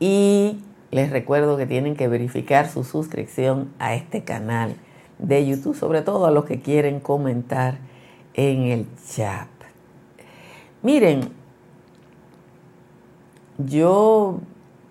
y 0.00 0.58
les 0.90 1.10
recuerdo 1.10 1.56
que 1.56 1.66
tienen 1.66 1.94
que 1.94 2.08
verificar 2.08 2.68
su 2.68 2.82
suscripción 2.82 3.72
a 3.78 3.94
este 3.94 4.24
canal 4.24 4.74
de 5.20 5.46
YouTube, 5.46 5.76
sobre 5.76 6.02
todo 6.02 6.26
a 6.26 6.32
los 6.32 6.46
que 6.46 6.60
quieren 6.60 6.98
comentar 6.98 7.78
en 8.34 8.62
el 8.64 8.86
chat. 9.06 9.46
Miren, 10.82 11.30
yo 13.58 14.40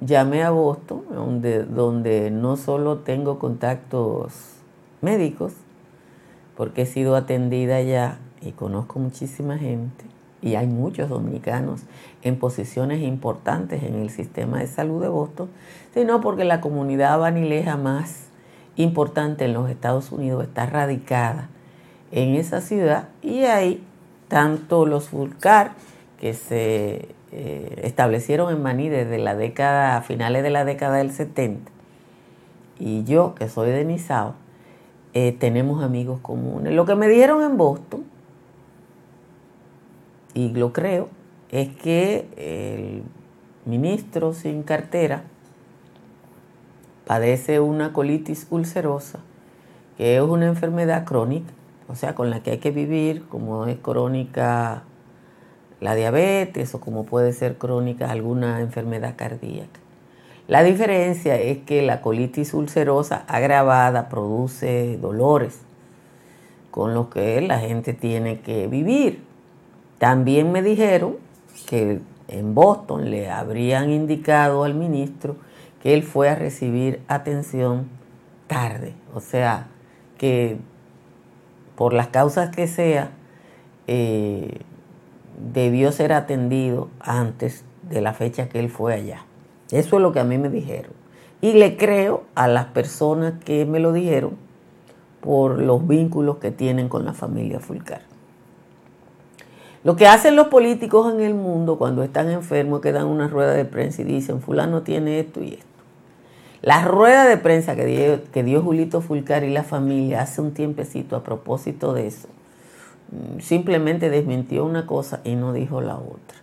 llamé 0.06 0.44
a 0.44 0.52
Boston, 0.52 1.04
donde, 1.10 1.64
donde 1.64 2.32
no 2.32 2.58
solo 2.58 3.00
tengo 3.00 3.40
contactos 3.40 4.34
médicos, 5.02 5.54
porque 6.56 6.84
he 6.84 6.86
sido 6.86 7.16
atendida 7.16 7.82
ya 7.82 8.20
y 8.42 8.52
conozco 8.52 9.00
muchísima 9.00 9.58
gente 9.58 10.06
y 10.44 10.56
hay 10.56 10.68
muchos 10.68 11.10
dominicanos 11.10 11.82
en 12.22 12.38
posiciones 12.38 13.02
importantes 13.02 13.82
en 13.84 13.96
el 13.96 14.10
sistema 14.10 14.60
de 14.60 14.68
salud 14.68 15.02
de 15.02 15.08
Boston, 15.08 15.50
sino 15.94 16.20
porque 16.20 16.44
la 16.44 16.60
comunidad 16.60 17.18
vanileja 17.18 17.78
más 17.78 18.26
importante 18.76 19.46
en 19.46 19.54
los 19.54 19.70
Estados 19.70 20.12
Unidos 20.12 20.44
está 20.44 20.66
radicada 20.66 21.50
en 22.12 22.36
esa 22.36 22.60
ciudad 22.60 23.08
y 23.22 23.44
hay 23.44 23.84
tanto 24.28 24.86
los 24.86 25.10
Fulcar 25.10 25.74
que 26.20 26.34
se 26.34 27.08
eh, 27.36 27.82
establecieron 27.82 28.54
en 28.54 28.62
Maní 28.62 28.90
desde 28.90 29.18
la 29.18 29.36
década, 29.36 29.98
a 29.98 30.02
finales 30.04 30.44
de 30.44 30.52
la 30.52 30.66
década 30.66 30.98
del 30.98 31.12
70, 31.12 31.72
y 32.78 33.04
yo 33.06 33.34
que 33.34 33.50
soy 33.50 33.72
de 33.72 33.84
Nizao, 33.86 34.36
eh, 35.16 35.32
tenemos 35.32 35.84
amigos 35.84 36.20
comunes. 36.22 36.74
Lo 36.74 36.86
que 36.86 36.94
me 36.94 37.10
dieron 37.10 37.42
en 37.42 37.58
Boston, 37.58 38.04
y 40.36 40.50
lo 40.50 40.74
creo, 40.74 41.10
es 41.50 41.70
que 41.70 42.28
el 42.38 43.02
ministro 43.66 44.34
sin 44.34 44.62
cartera 44.62 45.24
padece 47.06 47.60
una 47.60 47.94
colitis 47.94 48.46
ulcerosa, 48.52 49.22
que 49.98 50.18
es 50.18 50.22
una 50.22 50.46
enfermedad 50.46 51.04
crónica, 51.04 51.52
o 51.88 51.96
sea, 51.96 52.14
con 52.14 52.30
la 52.30 52.44
que 52.44 52.52
hay 52.52 52.58
que 52.60 52.70
vivir, 52.70 53.26
como 53.28 53.66
es 53.66 53.78
crónica 53.80 54.84
la 55.84 55.96
diabetes 55.96 56.74
o 56.74 56.80
como 56.80 57.06
puede 57.06 57.34
ser 57.34 57.58
crónica 57.58 58.10
alguna 58.10 58.62
enfermedad 58.62 59.16
cardíaca. 59.18 59.82
La 60.48 60.64
diferencia 60.64 61.36
es 61.36 61.60
que 61.60 61.82
la 61.82 62.02
colitis 62.02 62.54
ulcerosa 62.54 63.26
agravada 63.28 64.08
produce 64.08 64.98
dolores 65.02 65.60
con 66.72 66.94
los 66.94 67.08
que 67.08 67.42
la 67.42 67.60
gente 67.60 67.94
tiene 67.94 68.40
que 68.40 68.68
vivir. 68.68 69.24
También 70.00 70.54
me 70.54 70.62
dijeron 70.62 71.18
que 71.68 72.00
en 72.30 72.56
Boston 72.56 73.10
le 73.10 73.30
habrían 73.30 73.90
indicado 73.90 74.64
al 74.64 74.76
ministro 74.76 75.36
que 75.82 75.94
él 75.94 76.04
fue 76.04 76.30
a 76.30 76.36
recibir 76.36 77.02
atención 77.10 77.90
tarde, 78.48 78.94
o 79.14 79.20
sea, 79.20 79.68
que 80.18 80.58
por 81.76 81.94
las 81.94 82.08
causas 82.08 82.56
que 82.56 82.68
sea, 82.68 83.12
eh, 83.88 84.62
debió 85.38 85.92
ser 85.92 86.14
atendido 86.14 86.90
antes 87.00 87.64
de 87.90 88.02
la 88.02 88.14
fecha 88.14 88.50
que 88.50 88.60
él 88.60 88.70
fue 88.70 88.94
allá. 88.94 89.26
Eso 89.72 89.96
es 89.98 90.02
lo 90.02 90.12
que 90.12 90.20
a 90.20 90.24
mí 90.24 90.38
me 90.38 90.50
dijeron. 90.50 90.92
Y 91.42 91.54
le 91.54 91.78
creo 91.78 92.24
a 92.36 92.48
las 92.48 92.68
personas 92.68 93.34
que 93.44 93.66
me 93.66 93.80
lo 93.80 93.92
dijeron 93.92 94.38
por 95.20 95.60
los 95.60 95.88
vínculos 95.88 96.38
que 96.38 96.52
tienen 96.52 96.90
con 96.90 97.06
la 97.06 97.14
familia 97.14 97.60
Fulcar. 97.60 98.02
Lo 99.84 99.98
que 99.98 100.08
hacen 100.08 100.36
los 100.38 100.48
políticos 100.48 101.14
en 101.14 101.20
el 101.20 101.34
mundo 101.34 101.78
cuando 101.78 102.04
están 102.04 102.30
enfermos 102.30 102.80
que 102.80 102.94
dan 102.94 103.08
una 103.08 103.28
rueda 103.28 103.54
de 103.54 103.66
prensa 103.66 104.02
y 104.02 104.06
dicen, 104.06 104.42
fulano 104.42 104.84
tiene 104.84 105.20
esto 105.20 105.44
y 105.44 105.56
esto. 105.56 105.66
La 106.62 106.86
rueda 106.86 107.26
de 107.26 107.36
prensa 107.36 107.76
que 107.76 107.86
dio, 107.86 108.24
que 108.32 108.44
dio 108.44 108.62
Julito 108.62 109.02
Fulcar 109.02 109.44
y 109.44 109.50
la 109.50 109.64
familia 109.64 110.22
hace 110.22 110.40
un 110.40 110.54
tiempecito 110.54 111.18
a 111.18 111.24
propósito 111.24 111.94
de 111.94 112.08
eso, 112.08 112.30
simplemente 113.40 114.10
desmintió 114.10 114.66
una 114.66 114.86
cosa 114.86 115.22
y 115.24 115.36
no 115.36 115.54
dijo 115.54 115.82
la 115.82 115.96
otra. 115.96 116.38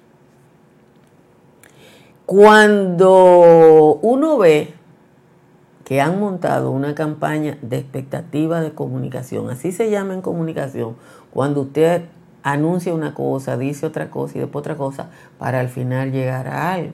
Cuando 2.26 3.99
uno 4.02 4.38
ve 4.38 4.75
que 5.85 6.00
han 6.00 6.21
montado 6.21 6.71
una 6.71 6.95
campaña 6.95 7.59
de 7.62 7.79
expectativa 7.79 8.61
de 8.61 8.73
comunicación, 8.73 9.50
así 9.50 9.73
se 9.73 9.90
llama 9.90 10.14
en 10.14 10.23
comunicación, 10.23 10.97
cuando 11.33 11.62
usted 11.62 12.05
anuncia 12.43 12.95
una 12.95 13.14
cosa, 13.14 13.57
dice 13.57 13.87
otra 13.87 14.11
cosa 14.11 14.38
y 14.38 14.40
después 14.40 14.61
otra 14.61 14.76
cosa, 14.76 15.11
para 15.38 15.59
al 15.59 15.69
final 15.69 16.12
llegar 16.12 16.47
a 16.47 16.73
algo. 16.73 16.93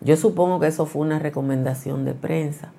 Yo 0.00 0.16
supongo 0.16 0.58
que 0.58 0.66
eso 0.66 0.84
fue 0.84 1.02
una 1.02 1.20
recomendación 1.20 2.04
de 2.04 2.14
prensa 2.14 2.72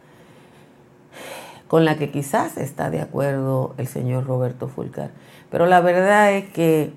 con 1.74 1.86
la 1.86 1.98
que 1.98 2.12
quizás 2.12 2.58
está 2.58 2.92
de 2.92 3.02
acuerdo 3.02 3.74
el 3.78 3.88
señor 3.88 4.28
Roberto 4.28 4.68
Fulcar. 4.68 5.10
Pero 5.50 5.66
la 5.66 5.82
verdad 5.82 6.32
es 6.32 6.48
que 6.52 6.94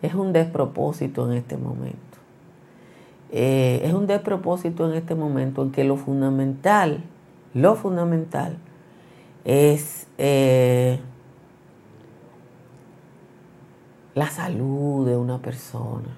es 0.00 0.14
un 0.14 0.32
despropósito 0.32 1.28
en 1.28 1.36
este 1.36 1.56
momento. 1.56 1.98
Eh, 3.32 3.80
es 3.82 3.92
un 3.92 4.06
despropósito 4.06 4.88
en 4.88 4.96
este 4.96 5.16
momento 5.16 5.64
en 5.64 5.72
que 5.72 5.82
lo 5.82 5.96
fundamental, 5.96 7.02
lo 7.52 7.74
fundamental 7.74 8.58
es 9.44 10.06
eh, 10.18 11.00
la 14.14 14.30
salud 14.30 15.04
de 15.04 15.16
una 15.16 15.42
persona. 15.42 16.16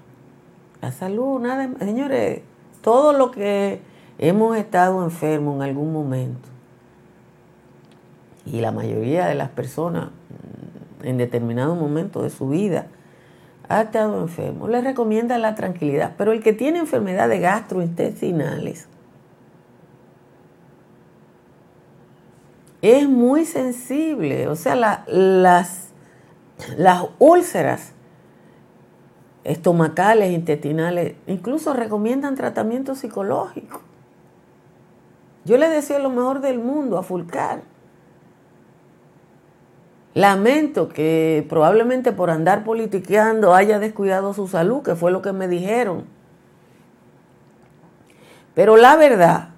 La 0.82 0.92
salud, 0.92 1.40
nada, 1.40 1.70
señores, 1.78 2.42
todo 2.82 3.14
lo 3.14 3.30
que 3.30 3.80
hemos 4.18 4.58
estado 4.58 5.02
enfermos 5.02 5.56
en 5.56 5.62
algún 5.62 5.90
momento, 5.90 6.50
y 8.52 8.60
la 8.60 8.72
mayoría 8.72 9.26
de 9.26 9.34
las 9.34 9.50
personas 9.50 10.10
en 11.02 11.18
determinado 11.18 11.74
momento 11.74 12.22
de 12.22 12.30
su 12.30 12.48
vida 12.48 12.86
ha 13.68 13.82
estado 13.82 14.20
enfermo, 14.20 14.66
le 14.66 14.80
recomienda 14.80 15.36
la 15.38 15.54
tranquilidad. 15.54 16.14
Pero 16.16 16.32
el 16.32 16.42
que 16.42 16.52
tiene 16.52 16.78
enfermedades 16.78 17.40
gastrointestinales 17.40 18.88
es 22.80 23.08
muy 23.08 23.44
sensible. 23.44 24.48
O 24.48 24.56
sea, 24.56 24.74
las, 25.06 25.90
las 26.76 27.04
úlceras 27.18 27.92
estomacales, 29.44 30.32
intestinales, 30.32 31.14
incluso 31.26 31.72
recomiendan 31.74 32.34
tratamiento 32.34 32.94
psicológico. 32.94 33.82
Yo 35.44 35.56
le 35.56 35.68
deseo 35.68 35.98
lo 35.98 36.10
mejor 36.10 36.40
del 36.40 36.58
mundo 36.58 36.98
a 36.98 37.02
Fulcar. 37.02 37.62
Lamento 40.14 40.88
que 40.88 41.46
probablemente 41.48 42.12
por 42.12 42.30
andar 42.30 42.64
politiqueando 42.64 43.54
haya 43.54 43.78
descuidado 43.78 44.34
su 44.34 44.48
salud, 44.48 44.82
que 44.82 44.96
fue 44.96 45.10
lo 45.10 45.22
que 45.22 45.32
me 45.32 45.48
dijeron. 45.48 46.04
Pero 48.54 48.76
la 48.76 48.96
verdad 48.96 49.50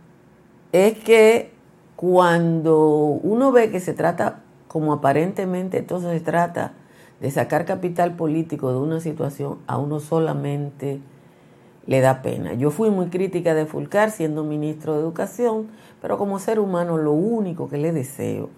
es 0.73 0.99
que 0.99 1.52
cuando 1.97 2.78
uno 3.23 3.52
ve 3.52 3.71
que 3.71 3.80
se 3.80 3.95
trata, 3.95 4.40
como 4.69 4.92
aparentemente 4.92 5.78
entonces 5.78 6.12
se 6.12 6.21
trata 6.21 6.73
de 7.21 7.30
sacar 7.30 7.64
capital 7.64 8.16
político 8.16 8.73
de 8.73 8.78
una 8.78 9.00
situación, 9.00 9.59
a 9.66 9.78
uno 9.78 10.00
solamente 10.00 11.00
le 11.87 12.00
da 12.00 12.23
pena. 12.23 12.54
Yo 12.54 12.71
fui 12.71 12.90
muy 12.90 13.07
crítica 13.07 13.54
de 13.54 13.66
Fulcar 13.66 14.11
siendo 14.11 14.45
ministro 14.45 14.95
de 14.95 15.00
Educación, 15.00 15.69
pero 16.00 16.19
como 16.19 16.38
ser 16.38 16.59
humano 16.61 16.97
lo 16.99 17.12
único 17.12 17.69
que 17.69 17.78
le 17.78 17.92
deseo 17.92 18.49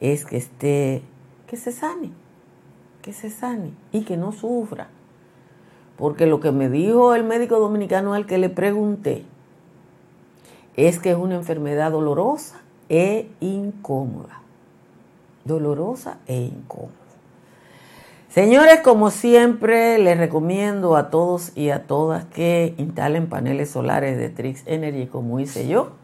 es 0.00 0.24
que 0.24 0.36
esté, 0.36 1.02
que 1.50 1.56
se 1.56 1.72
sane, 1.72 2.12
que 3.02 3.12
se 3.12 3.28
sane 3.28 3.72
y 3.90 4.02
que 4.02 4.16
no 4.16 4.30
sufra. 4.30 4.86
Porque 5.96 6.26
lo 6.26 6.38
que 6.38 6.52
me 6.52 6.68
dijo 6.68 7.12
el 7.12 7.24
médico 7.24 7.58
dominicano 7.58 8.14
al 8.14 8.24
que 8.24 8.38
le 8.38 8.50
pregunté 8.50 9.24
es 10.76 11.00
que 11.00 11.10
es 11.10 11.16
una 11.16 11.34
enfermedad 11.34 11.90
dolorosa 11.90 12.60
e 12.88 13.28
incómoda. 13.40 14.42
Dolorosa 15.44 16.18
e 16.28 16.36
incómoda. 16.36 16.92
Señores, 18.28 18.78
como 18.82 19.10
siempre, 19.10 19.98
les 19.98 20.18
recomiendo 20.18 20.94
a 20.94 21.10
todos 21.10 21.50
y 21.56 21.70
a 21.70 21.88
todas 21.88 22.26
que 22.26 22.74
instalen 22.78 23.28
paneles 23.28 23.70
solares 23.70 24.16
de 24.16 24.28
Trix 24.28 24.62
Energy, 24.66 25.08
como 25.08 25.40
hice 25.40 25.66
yo, 25.66 25.94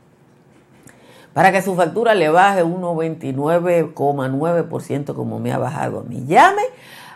para 1.37 1.52
que 1.52 1.61
su 1.61 1.75
factura 1.75 2.14
le 2.14 2.31
baje 2.31 2.64
1,29,9% 2.64 5.12
como 5.12 5.38
me 5.38 5.52
ha 5.52 5.59
bajado 5.59 6.00
a 6.00 6.02
mí. 6.02 6.25
Llame 6.26 6.62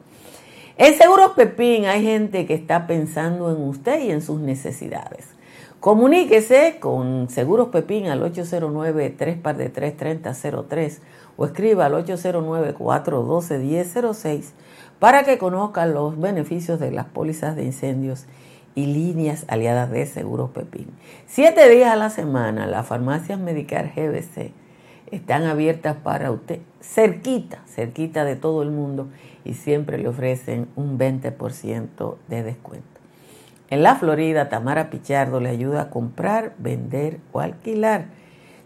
En 0.78 0.94
Seguros 0.96 1.32
Pepín 1.36 1.86
hay 1.86 2.04
gente 2.04 2.46
que 2.46 2.54
está 2.54 2.88
pensando 2.88 3.50
en 3.50 3.62
usted 3.62 4.04
y 4.04 4.12
en 4.12 4.22
sus 4.22 4.42
necesidades. 4.42 5.30
Comuníquese 5.80 6.80
con 6.80 7.30
Seguros 7.30 7.70
Pepín 7.70 8.08
al 8.08 8.22
809 8.24 9.16
3 9.18 9.58
de 9.58 9.70
3003 9.70 11.02
o 11.38 11.46
escriba 11.46 11.86
al 11.86 11.94
809-412-1006 12.06 14.52
para 15.00 15.24
que 15.24 15.38
conozca 15.38 15.86
los 15.86 16.20
beneficios 16.20 16.80
de 16.80 16.92
las 16.92 17.06
pólizas 17.06 17.56
de 17.56 17.64
incendios 17.64 18.26
y 18.76 18.88
líneas 18.88 19.46
aliadas 19.48 19.90
de 19.90 20.06
Seguros 20.06 20.52
Pepín. 20.52 20.88
Siete 21.28 21.70
días 21.70 21.92
a 21.92 21.96
la 21.96 22.10
semana, 22.10 22.68
las 22.68 22.86
farmacias 22.86 23.40
Medicar 23.40 23.94
GBC 23.96 24.52
están 25.12 25.44
abiertas 25.44 25.96
para 25.96 26.32
usted, 26.32 26.60
cerquita, 26.82 27.60
cerquita 27.68 28.26
de 28.26 28.36
todo 28.36 28.64
el 28.64 28.72
mundo 28.72 29.08
y 29.44 29.54
siempre 29.54 29.98
le 29.98 30.08
ofrecen 30.08 30.68
un 30.76 30.98
20% 30.98 32.16
de 32.28 32.44
descuento. 32.44 32.88
En 33.70 33.84
la 33.84 33.96
Florida, 33.96 34.50
Tamara 34.50 34.90
Pichardo 34.90 35.40
le 35.40 35.50
ayuda 35.50 35.84
a 35.84 35.90
comprar, 35.90 36.54
vender 36.58 37.20
o 37.32 37.40
alquilar. 37.40 38.06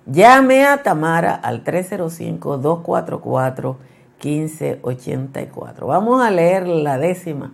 Llame 0.05 0.65
a 0.65 0.83
Tamara 0.83 1.35
al 1.35 1.63
305-244-1584. 4.19 5.85
Vamos 5.85 6.21
a 6.21 6.31
leer 6.31 6.67
la 6.67 6.97
décima 6.97 7.51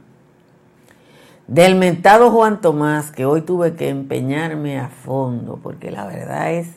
del 1.47 1.75
mentado 1.75 2.31
Juan 2.31 2.61
Tomás, 2.61 3.11
que 3.11 3.25
hoy 3.25 3.41
tuve 3.41 3.75
que 3.75 3.89
empeñarme 3.89 4.79
a 4.79 4.87
fondo, 4.89 5.59
porque 5.61 5.91
la 5.91 6.05
verdad 6.05 6.51
es, 6.53 6.67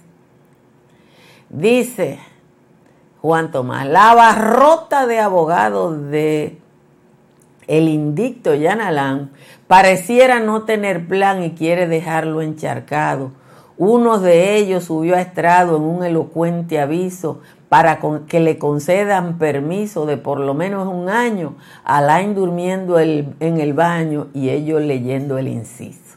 dice, 1.48 2.18
Juan 3.22 3.50
Tomás, 3.50 3.86
la 3.86 4.14
barrota 4.14 5.06
de 5.06 5.20
abogados 5.20 6.10
de 6.10 6.58
el 7.66 7.88
indicto 7.88 8.54
Yanalán 8.54 9.30
pareciera 9.66 10.40
no 10.40 10.62
tener 10.62 11.06
plan 11.06 11.42
y 11.42 11.52
quiere 11.52 11.86
dejarlo 11.86 12.42
encharcado. 12.42 13.32
Uno 13.76 14.18
de 14.18 14.56
ellos 14.56 14.84
subió 14.84 15.14
a 15.14 15.20
estrado 15.20 15.76
en 15.76 15.82
un 15.82 16.04
elocuente 16.04 16.80
aviso 16.80 17.40
para 17.68 18.00
que 18.26 18.40
le 18.40 18.58
concedan 18.58 19.38
permiso 19.38 20.06
de 20.06 20.16
por 20.16 20.40
lo 20.40 20.54
menos 20.54 20.88
un 20.88 21.08
año, 21.08 21.56
Alain 21.84 22.34
durmiendo 22.34 22.98
en 22.98 23.36
el 23.40 23.72
baño 23.74 24.28
y 24.32 24.50
ellos 24.50 24.80
leyendo 24.80 25.38
el 25.38 25.48
inciso. 25.48 26.08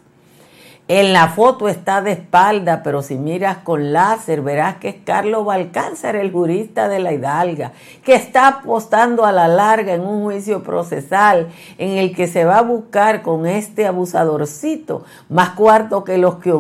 En 0.88 1.14
la 1.14 1.30
foto 1.30 1.70
está 1.70 2.02
de 2.02 2.12
espalda, 2.12 2.82
pero 2.84 3.02
si 3.02 3.16
miras 3.16 3.60
con 3.60 3.94
láser 3.94 4.42
verás 4.42 4.76
que 4.76 4.90
es 4.90 4.96
Carlos 5.06 5.46
Balcáncer, 5.46 6.18
el 6.18 6.34
jurista 6.34 6.90
de 6.90 7.00
la 7.00 7.14
Hidalga, 7.14 7.72
que 8.04 8.14
está 8.14 8.48
apostando 8.48 9.24
a 9.24 9.32
la 9.32 9.48
larga 9.48 9.94
en 9.94 10.02
un 10.02 10.24
juicio 10.24 10.64
procesal 10.64 11.48
en 11.78 11.98
el 11.98 12.14
que 12.14 12.28
se 12.28 12.44
va 12.44 12.58
a 12.58 12.64
buscar 12.64 13.22
con 13.22 13.46
este 13.46 13.88
abusadorcito 13.88 15.06
más 15.30 15.52
cuarto 15.52 16.04
que 16.04 16.18
los 16.18 16.36
que 16.36 16.54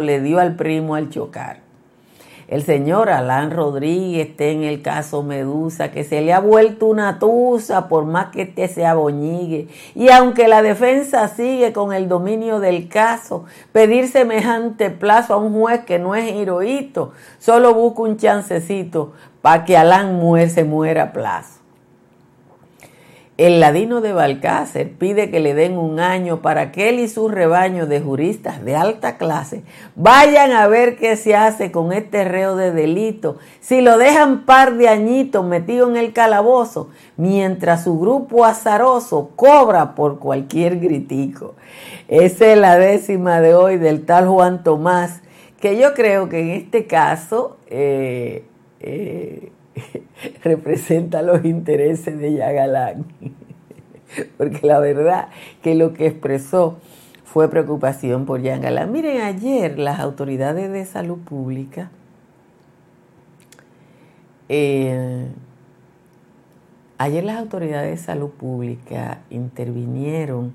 le 0.00 0.20
dio 0.22 0.40
al 0.40 0.56
primo 0.56 0.96
al 0.96 1.08
chocar 1.10 1.67
el 2.48 2.64
señor 2.64 3.10
Alán 3.10 3.50
Rodríguez 3.50 4.28
esté 4.28 4.52
en 4.52 4.62
el 4.62 4.80
caso 4.80 5.22
Medusa, 5.22 5.90
que 5.90 6.02
se 6.02 6.22
le 6.22 6.32
ha 6.32 6.40
vuelto 6.40 6.86
una 6.86 7.18
tusa 7.18 7.88
por 7.88 8.06
más 8.06 8.28
que 8.28 8.46
te 8.46 8.68
se 8.68 8.86
aboñigue. 8.86 9.68
Y 9.94 10.08
aunque 10.08 10.48
la 10.48 10.62
defensa 10.62 11.28
sigue 11.28 11.74
con 11.74 11.92
el 11.92 12.08
dominio 12.08 12.58
del 12.58 12.88
caso, 12.88 13.44
pedir 13.72 14.08
semejante 14.08 14.88
plazo 14.88 15.34
a 15.34 15.36
un 15.36 15.52
juez 15.52 15.84
que 15.84 15.98
no 15.98 16.14
es 16.14 16.32
heroíto, 16.32 17.12
solo 17.38 17.74
busca 17.74 18.02
un 18.02 18.16
chancecito 18.16 19.12
para 19.42 19.66
que 19.66 19.76
Alán 19.76 20.14
muer, 20.14 20.48
se 20.48 20.64
muera 20.64 21.02
a 21.02 21.12
plazo. 21.12 21.57
El 23.38 23.60
ladino 23.60 24.00
de 24.00 24.12
Balcácer 24.12 24.90
pide 24.94 25.30
que 25.30 25.38
le 25.38 25.54
den 25.54 25.78
un 25.78 26.00
año 26.00 26.42
para 26.42 26.72
que 26.72 26.88
él 26.88 26.98
y 26.98 27.06
su 27.06 27.28
rebaño 27.28 27.86
de 27.86 28.00
juristas 28.00 28.64
de 28.64 28.74
alta 28.74 29.16
clase 29.16 29.62
vayan 29.94 30.50
a 30.50 30.66
ver 30.66 30.96
qué 30.96 31.14
se 31.14 31.36
hace 31.36 31.70
con 31.70 31.92
este 31.92 32.24
reo 32.24 32.56
de 32.56 32.72
delito. 32.72 33.38
Si 33.60 33.80
lo 33.80 33.96
dejan 33.96 34.44
par 34.44 34.76
de 34.76 34.88
añitos 34.88 35.44
metido 35.46 35.88
en 35.88 35.96
el 35.96 36.12
calabozo, 36.12 36.90
mientras 37.16 37.84
su 37.84 38.00
grupo 38.00 38.44
azaroso 38.44 39.30
cobra 39.36 39.94
por 39.94 40.18
cualquier 40.18 40.80
gritico. 40.80 41.54
Esa 42.08 42.46
es 42.52 42.58
la 42.58 42.76
décima 42.76 43.40
de 43.40 43.54
hoy 43.54 43.78
del 43.78 44.04
tal 44.04 44.26
Juan 44.26 44.64
Tomás, 44.64 45.20
que 45.60 45.78
yo 45.78 45.94
creo 45.94 46.28
que 46.28 46.40
en 46.40 46.50
este 46.50 46.88
caso... 46.88 47.56
Eh, 47.68 48.44
eh, 48.80 49.52
representa 50.42 51.22
los 51.22 51.44
intereses 51.44 52.18
de 52.18 52.34
Yagalán. 52.34 53.06
Porque 54.36 54.66
la 54.66 54.80
verdad 54.80 55.28
que 55.62 55.74
lo 55.74 55.92
que 55.92 56.06
expresó 56.06 56.78
fue 57.24 57.50
preocupación 57.50 58.24
por 58.24 58.40
Yagalán. 58.40 58.90
Miren, 58.90 59.20
ayer 59.20 59.78
las 59.78 60.00
autoridades 60.00 60.72
de 60.72 60.84
salud 60.86 61.18
pública 61.18 61.90
eh, 64.48 65.28
ayer 66.96 67.22
las 67.24 67.38
autoridades 67.38 67.90
de 67.90 68.04
salud 68.04 68.30
pública 68.30 69.20
intervinieron 69.28 70.54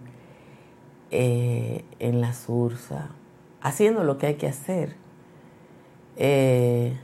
eh, 1.12 1.86
en 2.00 2.22
la 2.22 2.34
SURSA, 2.34 3.10
haciendo 3.62 4.04
lo 4.04 4.18
que 4.18 4.28
hay 4.28 4.36
que 4.36 4.48
hacer. 4.48 4.96
Eh, 6.18 6.98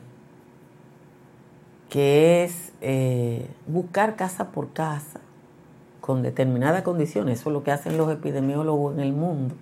que 1.90 2.44
es 2.44 2.72
eh, 2.82 3.50
buscar 3.68 4.16
casa 4.16 4.52
por 4.52 4.72
casa, 4.74 5.20
con 6.02 6.22
determinadas 6.22 6.84
condiciones, 6.84 7.40
eso 7.40 7.50
es 7.50 7.54
lo 7.54 7.64
que 7.64 7.72
hacen 7.72 7.98
los 7.98 8.12
epidemiólogos 8.12 8.94
en 8.94 9.00
el 9.02 9.14
mundo, 9.14 9.56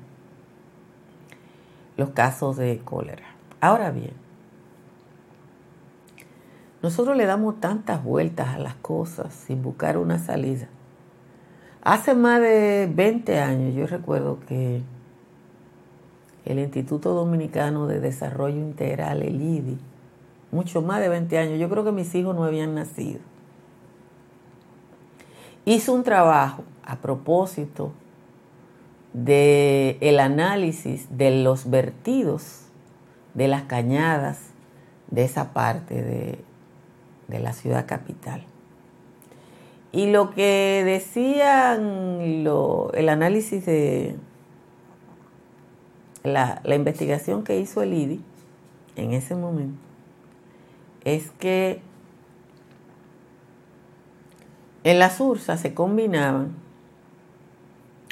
los 1.95 2.09
casos 2.09 2.57
de 2.57 2.79
cólera. 2.83 3.23
Ahora 3.59 3.91
bien, 3.91 4.13
nosotros 6.81 7.17
le 7.17 7.25
damos 7.25 7.59
tantas 7.59 8.03
vueltas 8.03 8.49
a 8.49 8.59
las 8.59 8.75
cosas 8.75 9.33
sin 9.33 9.63
buscar 9.63 9.97
una 9.97 10.19
salida. 10.19 10.67
Hace 11.81 12.13
más 12.13 12.41
de 12.41 12.91
20 12.93 13.39
años 13.39 13.73
yo 13.73 13.87
recuerdo 13.87 14.39
que 14.47 14.83
el 16.45 16.59
Instituto 16.59 17.13
Dominicano 17.13 17.87
de 17.87 17.99
Desarrollo 17.99 18.57
Integral, 18.57 19.21
el 19.21 19.41
IDI, 19.41 19.77
mucho 20.51 20.81
más 20.81 21.01
de 21.01 21.09
20 21.09 21.37
años, 21.37 21.59
yo 21.59 21.69
creo 21.69 21.83
que 21.83 21.91
mis 21.91 22.13
hijos 22.15 22.35
no 22.35 22.43
habían 22.43 22.75
nacido, 22.75 23.19
hizo 25.65 25.93
un 25.93 26.03
trabajo 26.03 26.63
a 26.83 26.97
propósito 26.97 27.91
de 29.13 29.97
el 29.99 30.19
análisis 30.19 31.07
de 31.17 31.43
los 31.43 31.69
vertidos 31.69 32.67
de 33.33 33.47
las 33.47 33.63
cañadas 33.63 34.39
de 35.11 35.23
esa 35.23 35.53
parte 35.53 36.01
de, 36.01 36.39
de 37.27 37.39
la 37.39 37.53
ciudad 37.53 37.85
capital. 37.85 38.43
Y 39.91 40.11
lo 40.11 40.31
que 40.31 40.83
decían 40.85 42.21
el 42.21 43.09
análisis 43.09 43.65
de 43.65 44.15
la, 46.23 46.61
la 46.63 46.75
investigación 46.75 47.43
que 47.43 47.59
hizo 47.59 47.81
el 47.81 47.93
IDI 47.93 48.21
en 48.95 49.13
ese 49.13 49.35
momento 49.35 49.86
es 51.07 51.31
que 51.31 51.79
en 54.83 54.99
las 54.99 55.21
ursas 55.21 55.61
se 55.61 55.73
combinaban 55.73 56.49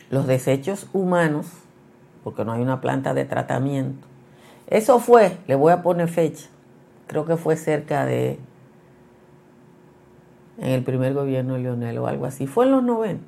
los 0.10 0.28
desechos 0.28 0.88
humanos, 0.94 1.48
porque 2.24 2.46
no 2.46 2.54
hay 2.54 2.62
una 2.62 2.80
planta 2.80 3.14
de 3.14 3.26
tratamiento. 3.26 4.08
Eso 4.68 5.00
fue, 5.00 5.38
le 5.46 5.56
voy 5.56 5.74
a 5.74 5.82
poner 5.82 6.08
fecha, 6.08 6.48
creo 7.08 7.26
que 7.26 7.36
fue 7.36 7.58
cerca 7.58 8.06
de 8.06 8.40
en 10.58 10.70
el 10.70 10.84
primer 10.84 11.14
gobierno 11.14 11.56
de 11.56 11.60
Leonel 11.60 11.98
o 11.98 12.08
algo 12.08 12.26
así. 12.26 12.48
Fue 12.48 12.64
en 12.64 12.72
los 12.72 12.84
90. 12.84 13.22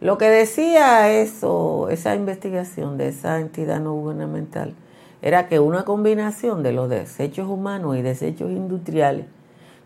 Lo 0.00 0.16
que 0.16 0.30
decía 0.30 1.12
eso, 1.12 1.90
esa 1.90 2.14
investigación 2.14 2.96
de 2.96 3.08
esa 3.08 3.40
entidad 3.40 3.78
no 3.78 3.92
gubernamental, 3.92 4.74
era 5.22 5.48
que 5.48 5.60
una 5.60 5.84
combinación 5.84 6.62
de 6.62 6.72
los 6.72 6.88
desechos 6.88 7.48
humanos 7.48 7.96
y 7.96 8.02
desechos 8.02 8.50
industriales 8.50 9.26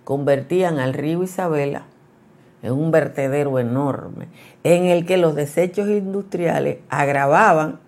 convertían 0.05 0.79
al 0.79 0.95
río 0.95 1.23
Isabela 1.23 1.85
en 2.63 2.73
un 2.73 2.91
vertedero 2.91 3.59
enorme, 3.59 4.29
en 4.65 4.85
el 4.85 5.07
que 5.07 5.17
los 5.17 5.35
desechos 5.35 5.89
industriales 5.89 6.79
agravaban 6.91 7.79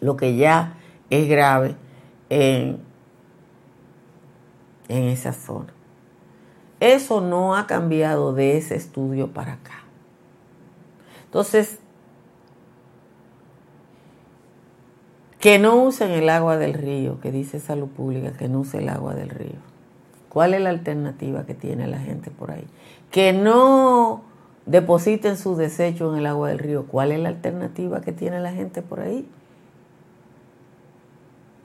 lo 0.00 0.16
que 0.16 0.36
ya 0.36 0.74
es 1.10 1.28
grave 1.28 1.74
en, 2.30 2.78
en 4.88 5.04
esa 5.04 5.32
zona. 5.32 5.72
Eso 6.80 7.20
no 7.20 7.56
ha 7.56 7.66
cambiado 7.66 8.32
de 8.32 8.56
ese 8.56 8.76
estudio 8.76 9.32
para 9.32 9.54
acá. 9.54 9.82
Entonces, 11.24 11.80
que 15.38 15.58
no 15.58 15.76
usen 15.76 16.10
el 16.10 16.28
agua 16.28 16.56
del 16.56 16.74
río, 16.74 17.20
que 17.20 17.30
dice 17.30 17.60
Salud 17.60 17.88
Pública, 17.88 18.32
que 18.32 18.48
no 18.48 18.60
use 18.60 18.78
el 18.78 18.88
agua 18.88 19.14
del 19.14 19.30
río. 19.30 19.58
¿Cuál 20.28 20.54
es 20.54 20.60
la 20.60 20.70
alternativa 20.70 21.46
que 21.46 21.54
tiene 21.54 21.86
la 21.86 21.98
gente 21.98 22.30
por 22.30 22.50
ahí? 22.50 22.66
Que 23.10 23.32
no 23.32 24.22
depositen 24.66 25.36
sus 25.36 25.56
desechos 25.56 26.12
en 26.12 26.20
el 26.20 26.26
agua 26.26 26.48
del 26.48 26.58
río. 26.58 26.86
¿Cuál 26.86 27.12
es 27.12 27.20
la 27.20 27.30
alternativa 27.30 28.00
que 28.00 28.12
tiene 28.12 28.40
la 28.40 28.52
gente 28.52 28.82
por 28.82 29.00
ahí? 29.00 29.28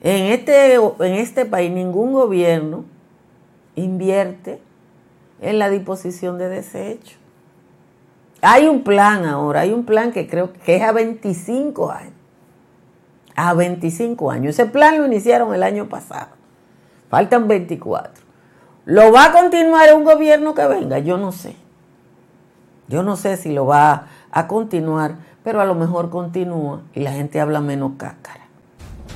En 0.00 0.32
este, 0.32 0.74
en 0.74 1.14
este 1.14 1.44
país 1.44 1.70
ningún 1.70 2.12
gobierno 2.12 2.84
invierte 3.74 4.60
en 5.40 5.58
la 5.58 5.68
disposición 5.68 6.38
de 6.38 6.48
desechos. 6.48 7.18
Hay 8.40 8.66
un 8.66 8.84
plan 8.84 9.24
ahora, 9.24 9.60
hay 9.60 9.72
un 9.72 9.84
plan 9.84 10.12
que 10.12 10.28
creo 10.28 10.52
que 10.52 10.76
es 10.76 10.82
a 10.82 10.92
25 10.92 11.90
años. 11.90 12.13
A 13.36 13.54
25 13.54 14.30
años. 14.30 14.50
Ese 14.50 14.66
plan 14.66 14.98
lo 14.98 15.06
iniciaron 15.06 15.54
el 15.54 15.62
año 15.62 15.88
pasado. 15.88 16.28
Faltan 17.10 17.48
24. 17.48 18.24
¿Lo 18.86 19.12
va 19.12 19.26
a 19.26 19.32
continuar 19.32 19.94
un 19.94 20.04
gobierno 20.04 20.54
que 20.54 20.66
venga? 20.66 20.98
Yo 20.98 21.16
no 21.16 21.32
sé. 21.32 21.56
Yo 22.88 23.02
no 23.02 23.16
sé 23.16 23.36
si 23.36 23.52
lo 23.52 23.66
va 23.66 24.06
a 24.30 24.46
continuar, 24.46 25.16
pero 25.42 25.60
a 25.60 25.64
lo 25.64 25.74
mejor 25.74 26.10
continúa 26.10 26.82
y 26.94 27.00
la 27.00 27.12
gente 27.12 27.40
habla 27.40 27.60
menos 27.60 27.92
cácara. 27.96 28.44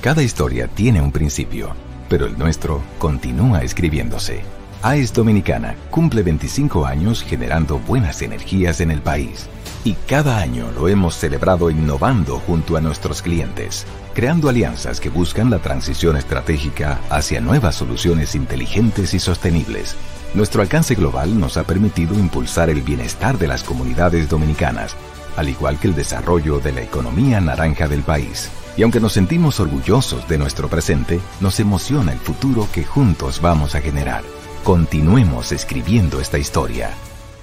Cada 0.01 0.23
historia 0.23 0.67
tiene 0.67 1.01
un 1.01 1.11
principio, 1.11 1.69
pero 2.07 2.25
el 2.25 2.37
nuestro 2.37 2.81
continúa 2.97 3.61
escribiéndose. 3.61 4.41
AES 4.81 5.13
Dominicana 5.13 5.75
cumple 5.91 6.23
25 6.23 6.85
años 6.85 7.21
generando 7.21 7.79
buenas 7.79 8.21
energías 8.21 8.79
en 8.79 8.91
el 8.91 9.01
país. 9.01 9.49
Y 9.83 9.93
cada 9.93 10.39
año 10.39 10.69
lo 10.75 10.89
hemos 10.89 11.15
celebrado 11.15 11.69
innovando 11.69 12.39
junto 12.39 12.75
a 12.75 12.81
nuestros 12.81 13.21
clientes, 13.21 13.85
creando 14.13 14.49
alianzas 14.49 14.99
que 14.99 15.09
buscan 15.09 15.49
la 15.49 15.59
transición 15.59 16.17
estratégica 16.17 16.99
hacia 17.09 17.39
nuevas 17.39 17.75
soluciones 17.75 18.35
inteligentes 18.35 19.13
y 19.13 19.19
sostenibles. 19.19 19.95
Nuestro 20.33 20.61
alcance 20.61 20.95
global 20.95 21.39
nos 21.39 21.55
ha 21.55 21.63
permitido 21.63 22.13
impulsar 22.13 22.69
el 22.69 22.81
bienestar 22.81 23.37
de 23.37 23.47
las 23.47 23.63
comunidades 23.63 24.29
dominicanas, 24.29 24.95
al 25.37 25.47
igual 25.47 25.79
que 25.79 25.87
el 25.87 25.95
desarrollo 25.95 26.59
de 26.59 26.73
la 26.73 26.81
economía 26.81 27.39
naranja 27.39 27.87
del 27.87 28.03
país. 28.03 28.49
Y 28.75 28.83
aunque 28.83 28.99
nos 28.99 29.13
sentimos 29.13 29.59
orgullosos 29.61 30.27
de 30.27 30.37
nuestro 30.37 30.67
presente, 30.67 31.21
nos 31.39 31.59
emociona 31.59 32.11
el 32.11 32.19
futuro 32.19 32.67
que 32.73 32.83
juntos 32.83 33.41
vamos 33.41 33.75
a 33.75 33.81
generar. 33.81 34.23
Continuemos 34.63 35.53
escribiendo 35.53 36.19
esta 36.19 36.37
historia. 36.37 36.91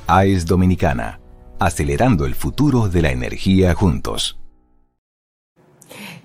AES 0.06 0.46
Dominicana, 0.46 1.18
acelerando 1.58 2.26
el 2.26 2.34
futuro 2.34 2.88
de 2.88 3.02
la 3.02 3.10
energía 3.10 3.74
juntos. 3.74 4.38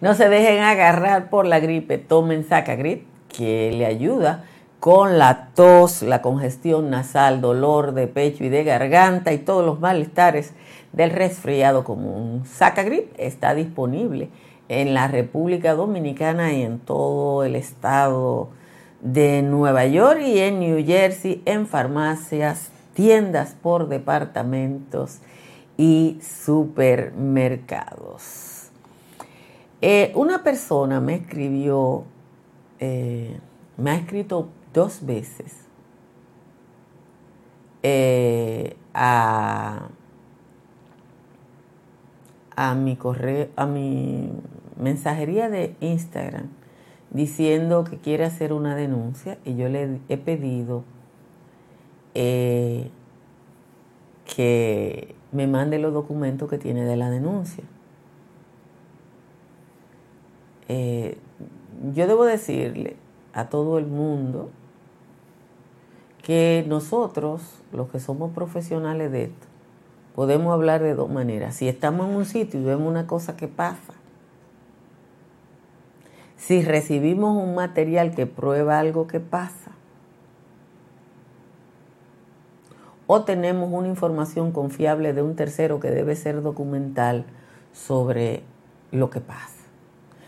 No 0.01 0.15
se 0.15 0.29
dejen 0.29 0.63
agarrar 0.63 1.29
por 1.29 1.45
la 1.45 1.59
gripe, 1.59 1.97
tomen 1.97 2.47
Sacagrip, 2.47 3.05
que 3.27 3.71
le 3.71 3.85
ayuda 3.85 4.45
con 4.79 5.19
la 5.19 5.49
tos, 5.53 6.01
la 6.01 6.23
congestión 6.23 6.89
nasal, 6.89 7.39
dolor 7.39 7.93
de 7.93 8.07
pecho 8.07 8.43
y 8.43 8.49
de 8.49 8.63
garganta 8.63 9.31
y 9.31 9.37
todos 9.37 9.63
los 9.63 9.79
malestares 9.79 10.53
del 10.91 11.11
resfriado 11.11 11.83
común. 11.83 12.43
Sacagrip 12.45 13.13
está 13.17 13.53
disponible 13.53 14.29
en 14.69 14.93
la 14.93 15.07
República 15.07 15.75
Dominicana 15.75 16.53
y 16.53 16.63
en 16.63 16.79
todo 16.79 17.43
el 17.43 17.55
estado 17.55 18.49
de 19.01 19.41
Nueva 19.41 19.85
York 19.85 20.21
y 20.21 20.39
en 20.39 20.59
New 20.59 20.83
Jersey 20.85 21.41
en 21.45 21.67
farmacias, 21.67 22.71
tiendas 22.93 23.53
por 23.53 23.87
departamentos 23.87 25.19
y 25.77 26.19
supermercados. 26.21 28.71
Eh, 29.81 30.11
una 30.15 30.43
persona 30.43 30.99
me 30.99 31.15
escribió, 31.15 32.03
eh, 32.79 33.39
me 33.77 33.91
ha 33.91 33.95
escrito 33.95 34.49
dos 34.73 35.05
veces 35.05 35.61
eh, 37.83 38.75
a, 38.93 39.87
a 42.55 42.75
mi 42.75 42.95
correo, 42.95 43.47
a 43.55 43.65
mi 43.65 44.29
mensajería 44.77 45.49
de 45.49 45.75
Instagram 45.79 46.49
diciendo 47.09 47.83
que 47.83 47.97
quiere 47.97 48.23
hacer 48.23 48.53
una 48.53 48.75
denuncia 48.75 49.39
y 49.45 49.55
yo 49.55 49.67
le 49.67 49.99
he 50.09 50.17
pedido 50.17 50.83
eh, 52.13 52.89
que 54.35 55.15
me 55.31 55.47
mande 55.47 55.79
los 55.79 55.93
documentos 55.93 56.49
que 56.49 56.57
tiene 56.57 56.83
de 56.83 56.95
la 56.97 57.09
denuncia. 57.09 57.63
Eh, 60.67 61.17
yo 61.93 62.07
debo 62.07 62.25
decirle 62.25 62.95
a 63.33 63.49
todo 63.49 63.77
el 63.77 63.87
mundo 63.87 64.49
que 66.21 66.63
nosotros, 66.67 67.41
los 67.71 67.89
que 67.89 67.99
somos 67.99 68.31
profesionales 68.31 69.11
de 69.11 69.23
esto, 69.23 69.47
podemos 70.15 70.53
hablar 70.53 70.81
de 70.81 70.93
dos 70.93 71.09
maneras. 71.09 71.55
Si 71.55 71.67
estamos 71.67 72.09
en 72.09 72.15
un 72.15 72.25
sitio 72.25 72.59
y 72.59 72.63
vemos 72.63 72.87
una 72.87 73.07
cosa 73.07 73.35
que 73.35 73.47
pasa, 73.47 73.93
si 76.37 76.63
recibimos 76.63 77.41
un 77.41 77.55
material 77.55 78.15
que 78.15 78.25
prueba 78.25 78.79
algo 78.79 79.07
que 79.07 79.19
pasa, 79.19 79.71
o 83.13 83.25
tenemos 83.25 83.69
una 83.73 83.89
información 83.89 84.53
confiable 84.53 85.11
de 85.11 85.21
un 85.21 85.35
tercero 85.35 85.81
que 85.81 85.91
debe 85.91 86.15
ser 86.15 86.41
documental 86.41 87.25
sobre 87.73 88.41
lo 88.89 89.09
que 89.09 89.19
pasa. 89.19 89.65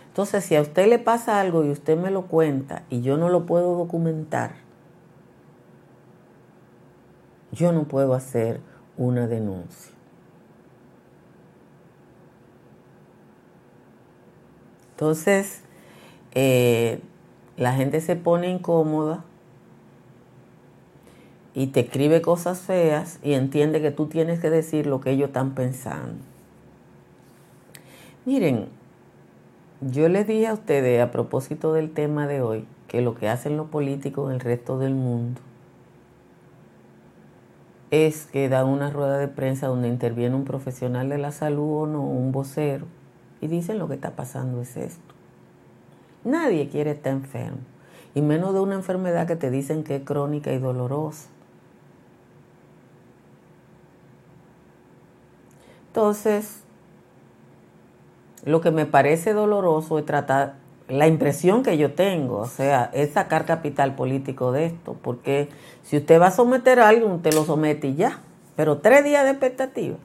Entonces, 0.07 0.43
si 0.43 0.57
a 0.57 0.61
usted 0.61 0.89
le 0.89 0.99
pasa 0.99 1.39
algo 1.39 1.63
y 1.63 1.69
usted 1.69 1.97
me 1.97 2.11
lo 2.11 2.23
cuenta 2.23 2.83
y 2.89 2.99
yo 2.99 3.15
no 3.15 3.29
lo 3.29 3.45
puedo 3.45 3.77
documentar, 3.77 4.55
yo 7.53 7.71
no 7.71 7.85
puedo 7.85 8.15
hacer 8.15 8.59
una 8.97 9.27
denuncia. 9.27 9.93
Entonces, 14.91 15.61
eh, 16.33 16.99
la 17.55 17.75
gente 17.75 18.01
se 18.01 18.17
pone 18.17 18.49
incómoda 18.49 19.23
y 21.53 21.67
te 21.67 21.81
escribe 21.81 22.21
cosas 22.21 22.59
feas 22.59 23.19
y 23.23 23.33
entiende 23.33 23.81
que 23.81 23.91
tú 23.91 24.07
tienes 24.07 24.39
que 24.39 24.49
decir 24.49 24.87
lo 24.87 24.99
que 25.01 25.11
ellos 25.11 25.27
están 25.27 25.55
pensando. 25.55 26.23
Miren, 28.25 28.67
yo 29.81 30.07
les 30.09 30.27
dije 30.27 30.47
a 30.47 30.53
ustedes 30.53 31.01
a 31.01 31.11
propósito 31.11 31.73
del 31.73 31.91
tema 31.91 32.27
de 32.27 32.41
hoy 32.41 32.65
que 32.87 33.01
lo 33.01 33.15
que 33.15 33.29
hacen 33.29 33.57
los 33.57 33.69
políticos 33.69 34.29
en 34.29 34.35
el 34.35 34.39
resto 34.39 34.79
del 34.79 34.93
mundo 34.93 35.41
es 37.93 38.25
que 38.25 38.49
dan 38.49 38.65
una 38.65 38.89
rueda 38.89 39.19
de 39.19 39.27
prensa 39.27 39.67
donde 39.67 39.87
interviene 39.87 40.35
un 40.35 40.45
profesional 40.45 41.09
de 41.09 41.19
la 41.19 41.31
salud 41.31 41.83
o 41.83 41.85
no, 41.85 42.01
un 42.01 42.31
vocero, 42.31 42.87
y 43.39 43.45
dicen 43.45 43.77
lo 43.77 43.87
que 43.87 43.93
está 43.93 44.15
pasando 44.15 44.63
es 44.63 44.75
esto. 44.77 45.13
Nadie 46.23 46.69
quiere 46.69 46.89
estar 46.89 47.13
enfermo, 47.13 47.59
y 48.15 48.23
menos 48.23 48.55
de 48.55 48.61
una 48.61 48.73
enfermedad 48.73 49.27
que 49.27 49.35
te 49.35 49.51
dicen 49.51 49.83
que 49.83 49.97
es 49.97 50.01
crónica 50.01 50.51
y 50.51 50.57
dolorosa. 50.57 51.29
Entonces, 55.93 56.63
lo 58.43 58.61
que 58.61 58.71
me 58.71 58.87
parece 58.87 59.33
doloroso 59.33 59.99
es 59.99 60.05
tratar, 60.07 60.55
la 60.87 61.05
impresión 61.05 61.61
que 61.61 61.77
yo 61.77 61.93
tengo, 61.93 62.39
o 62.39 62.47
sea, 62.47 62.89
es 62.95 63.11
sacar 63.11 63.45
capital 63.45 63.93
político 63.93 64.51
de 64.51 64.65
esto, 64.65 64.97
porque 65.03 65.49
si 65.83 65.97
usted 65.97 66.19
va 66.19 66.27
a 66.27 66.31
someter 66.31 66.79
a 66.79 66.87
alguien, 66.87 67.11
usted 67.11 67.31
lo 67.35 67.45
somete 67.45 67.89
y 67.89 67.93
ya, 67.93 68.21
pero 68.55 68.79
tres 68.79 69.03
días 69.03 69.23
de 69.23 69.29
expectativa. 69.29 69.97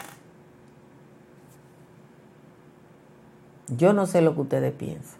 Yo 3.68 3.94
no 3.94 4.04
sé 4.04 4.20
lo 4.20 4.34
que 4.34 4.42
ustedes 4.42 4.72
piensan. 4.74 5.18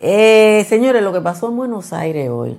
Eh, 0.00 0.64
señores, 0.66 1.02
lo 1.02 1.12
que 1.12 1.20
pasó 1.20 1.50
en 1.50 1.58
Buenos 1.58 1.92
Aires 1.92 2.30
hoy, 2.30 2.58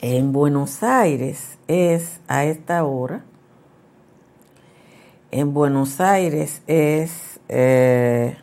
en 0.00 0.32
Buenos 0.32 0.82
Aires 0.82 1.58
es 1.68 2.22
a 2.26 2.46
esta 2.46 2.84
hora, 2.84 3.22
en 5.30 5.54
Buenos 5.54 6.00
Aires 6.00 6.62
es 6.66 7.40
eh, 7.48 8.36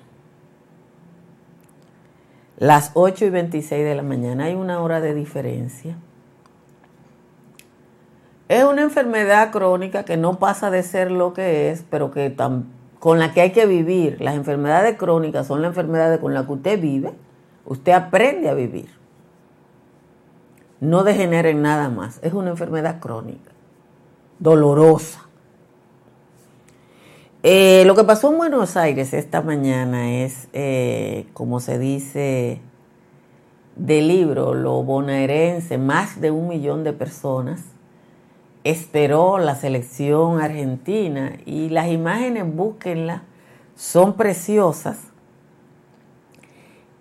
las 2.58 2.92
8 2.94 3.26
y 3.26 3.30
26 3.30 3.84
de 3.84 3.96
la 3.96 4.04
mañana. 4.04 4.46
Hay 4.46 4.56
una 4.56 4.82
hora 4.82 5.02
de 5.02 5.14
diferencia. 5.14 5.98
Es 8.48 8.64
una 8.64 8.82
enfermedad 8.82 9.52
crónica 9.52 10.06
que 10.06 10.16
no 10.16 10.40
pasa 10.40 10.72
de 10.72 10.82
ser 10.84 11.12
lo 11.12 11.34
que 11.34 11.70
es, 11.70 11.84
pero 11.90 12.12
que 12.12 12.34
con 13.00 13.20
la 13.20 13.34
que 13.34 13.42
hay 13.42 13.52
que 13.52 13.66
vivir. 13.66 14.22
Las 14.22 14.36
enfermedades 14.36 14.98
crónicas 14.98 15.48
son 15.48 15.62
las 15.62 15.70
enfermedades 15.70 16.20
con 16.20 16.34
las 16.34 16.46
que 16.46 16.54
usted 16.54 16.82
vive. 16.82 17.12
Usted 17.66 17.92
aprende 17.92 18.50
a 18.50 18.54
vivir. 18.54 18.90
No 20.80 21.04
degenera 21.04 21.50
en 21.50 21.62
nada 21.62 21.90
más. 21.90 22.20
Es 22.22 22.34
una 22.34 22.52
enfermedad 22.52 23.00
crónica, 23.02 23.52
dolorosa 24.40 25.27
eh, 27.50 27.86
lo 27.86 27.96
que 27.96 28.04
pasó 28.04 28.30
en 28.30 28.38
Buenos 28.38 28.76
Aires 28.76 29.14
esta 29.14 29.42
mañana 29.42 30.12
es, 30.22 30.50
eh, 30.52 31.28
como 31.32 31.62
se 31.62 31.80
dice 31.80 32.60
del 33.78 34.10
libro, 34.10 34.54
lo 34.54 34.84
bonaerense, 34.84 35.78
más 35.78 36.20
de 36.20 36.30
un 36.30 36.50
millón 36.50 36.84
de 36.84 36.92
personas 36.92 37.64
esperó 38.66 39.38
la 39.38 39.56
selección 39.56 40.42
argentina 40.42 41.38
y 41.46 41.70
las 41.70 41.88
imágenes, 41.88 42.54
búsquenlas, 42.54 43.22
son 43.78 44.18
preciosas. 44.18 44.98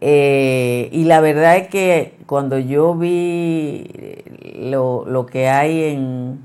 Eh, 0.01 0.91
y 0.93 1.07
la 1.07 1.21
verdad 1.21 1.57
es 1.57 1.67
que 1.67 2.19
cuando 2.27 2.57
yo 2.57 2.95
vi 2.95 3.91
lo 4.61 5.27
que 5.29 5.49
hay 5.49 5.83
en, 5.83 6.39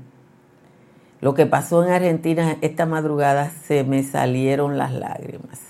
lo 1.22 1.34
que 1.34 1.46
pasó 1.46 1.84
en 1.84 1.92
Argentina 1.92 2.56
esta 2.62 2.84
madrugada, 2.84 3.52
se 3.68 3.84
me 3.84 4.02
salieron 4.02 4.76
las 4.76 4.92
lágrimas. 4.92 5.60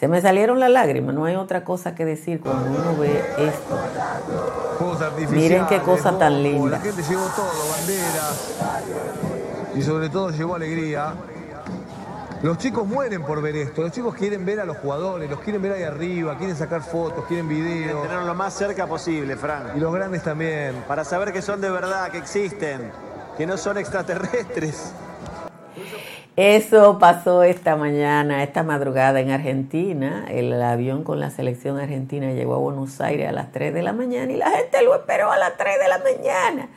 Se 0.00 0.08
me 0.08 0.22
salieron 0.22 0.58
las 0.58 0.70
lágrimas, 0.70 1.14
no 1.14 1.26
hay 1.26 1.36
otra 1.36 1.62
cosa 1.62 1.94
que 1.94 2.06
decir 2.06 2.40
cuando 2.40 2.70
uno 2.70 2.96
ve 2.98 3.22
esto. 3.38 3.78
Miren 5.30 5.66
qué 5.66 5.80
cosa 5.80 6.18
tan 6.18 6.42
linda. 6.42 6.70
La 6.70 6.80
gente 6.80 7.02
llevó 7.02 7.26
todo, 7.36 7.68
banderas 7.70 8.56
y 9.74 9.82
sobre 9.82 10.08
todo 10.08 10.30
llevó 10.30 10.54
alegría. 10.54 11.12
Los 12.42 12.56
chicos 12.56 12.86
mueren 12.86 13.24
por 13.24 13.42
ver 13.42 13.56
esto, 13.56 13.82
los 13.82 13.92
chicos 13.92 14.14
quieren 14.14 14.46
ver 14.46 14.60
a 14.60 14.64
los 14.64 14.78
jugadores, 14.78 15.28
los 15.28 15.40
quieren 15.40 15.60
ver 15.60 15.72
ahí 15.72 15.82
arriba, 15.82 16.38
quieren 16.38 16.56
sacar 16.56 16.80
fotos, 16.80 17.26
quieren 17.26 17.46
videos. 17.46 17.92
Quieren 17.92 18.02
tenerlo 18.02 18.26
lo 18.26 18.34
más 18.34 18.54
cerca 18.54 18.86
posible, 18.86 19.36
Frank. 19.36 19.76
Y 19.76 19.80
los 19.80 19.92
grandes 19.92 20.22
también. 20.22 20.82
Para 20.88 21.04
saber 21.04 21.30
que 21.30 21.42
son 21.42 21.60
de 21.60 21.68
verdad, 21.68 22.10
que 22.10 22.16
existen 22.16 22.90
que 23.36 23.46
no 23.46 23.56
son 23.56 23.78
extraterrestres. 23.78 24.92
Eso 26.36 26.98
pasó 26.98 27.42
esta 27.42 27.76
mañana, 27.76 28.42
esta 28.42 28.62
madrugada 28.62 29.20
en 29.20 29.30
Argentina. 29.30 30.26
El 30.28 30.60
avión 30.62 31.02
con 31.02 31.18
la 31.18 31.30
selección 31.30 31.78
argentina 31.78 32.32
llegó 32.32 32.54
a 32.54 32.58
Buenos 32.58 33.00
Aires 33.00 33.28
a 33.28 33.32
las 33.32 33.52
3 33.52 33.72
de 33.72 33.82
la 33.82 33.94
mañana 33.94 34.32
y 34.32 34.36
la 34.36 34.50
gente 34.50 34.82
lo 34.82 34.94
esperó 34.94 35.30
a 35.30 35.38
las 35.38 35.56
3 35.56 35.78
de 35.80 35.88
la 35.88 35.98
mañana. 35.98 36.68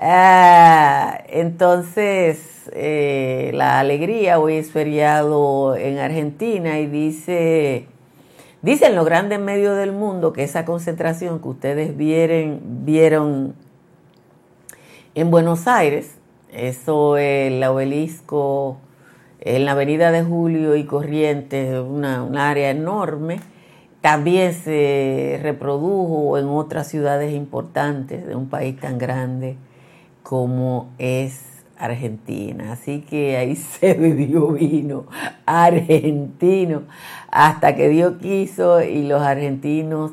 Ah, 0.00 1.22
entonces, 1.28 2.70
eh, 2.72 3.50
la 3.52 3.80
alegría, 3.80 4.38
hoy 4.38 4.54
es 4.54 4.70
feriado 4.70 5.74
en 5.74 5.98
Argentina 5.98 6.78
y 6.78 6.86
dice, 6.86 7.86
dicen 8.62 8.94
los 8.94 9.04
grandes 9.04 9.40
medios 9.40 9.76
del 9.76 9.90
mundo 9.90 10.32
que 10.32 10.44
esa 10.44 10.64
concentración 10.64 11.40
que 11.40 11.48
ustedes 11.48 11.96
vieron, 11.96 12.60
vieron 12.84 13.54
en 15.20 15.30
Buenos 15.32 15.66
Aires, 15.66 16.16
eso 16.52 17.16
el 17.16 17.62
obelisco 17.64 18.78
en 19.40 19.64
la 19.64 19.72
avenida 19.72 20.12
de 20.12 20.22
Julio 20.22 20.76
y 20.76 20.84
Corrientes, 20.84 21.76
una, 21.80 22.22
un 22.22 22.36
área 22.36 22.70
enorme, 22.70 23.40
también 24.00 24.54
se 24.54 25.40
reprodujo 25.42 26.38
en 26.38 26.46
otras 26.46 26.86
ciudades 26.86 27.34
importantes 27.34 28.26
de 28.26 28.36
un 28.36 28.48
país 28.48 28.78
tan 28.78 28.98
grande 28.98 29.56
como 30.22 30.90
es 30.98 31.64
Argentina. 31.76 32.72
Así 32.72 33.00
que 33.00 33.36
ahí 33.36 33.56
se 33.56 33.94
vivió 33.94 34.52
vino 34.52 35.06
argentino 35.46 36.82
hasta 37.30 37.74
que 37.74 37.88
Dios 37.88 38.14
quiso 38.20 38.82
y 38.82 39.02
los 39.02 39.22
argentinos 39.22 40.12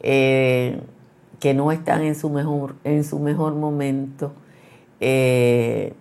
eh, 0.00 0.80
que 1.40 1.54
no 1.54 1.72
están 1.72 2.02
en 2.02 2.14
su 2.14 2.30
mejor, 2.30 2.76
en 2.84 3.04
su 3.04 3.18
mejor 3.18 3.54
momento, 3.54 4.32
eh, 5.00 5.94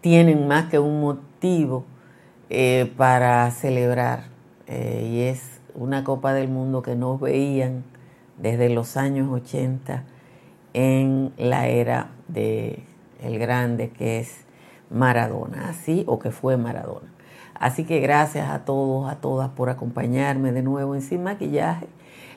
tienen 0.00 0.46
más 0.46 0.68
que 0.68 0.78
un 0.78 1.00
motivo 1.00 1.84
eh, 2.50 2.92
para 2.96 3.50
celebrar. 3.50 4.24
Eh, 4.66 5.08
y 5.10 5.20
es 5.22 5.60
una 5.74 6.04
Copa 6.04 6.32
del 6.32 6.48
Mundo 6.48 6.82
que 6.82 6.94
no 6.94 7.18
veían 7.18 7.84
desde 8.36 8.68
los 8.68 8.96
años 8.96 9.30
80 9.30 10.04
en 10.74 11.32
la 11.36 11.68
era 11.68 12.10
de 12.28 12.84
el 13.22 13.38
grande 13.38 13.90
que 13.90 14.20
es 14.20 14.44
Maradona, 14.90 15.68
así 15.68 16.04
o 16.06 16.18
que 16.18 16.30
fue 16.30 16.56
Maradona. 16.56 17.12
Así 17.54 17.84
que 17.84 18.00
gracias 18.00 18.48
a 18.50 18.64
todos, 18.64 19.10
a 19.10 19.16
todas 19.16 19.50
por 19.50 19.68
acompañarme 19.68 20.52
de 20.52 20.62
nuevo 20.62 20.94
en 20.94 21.02
Sin 21.02 21.24
Maquillaje. 21.24 21.88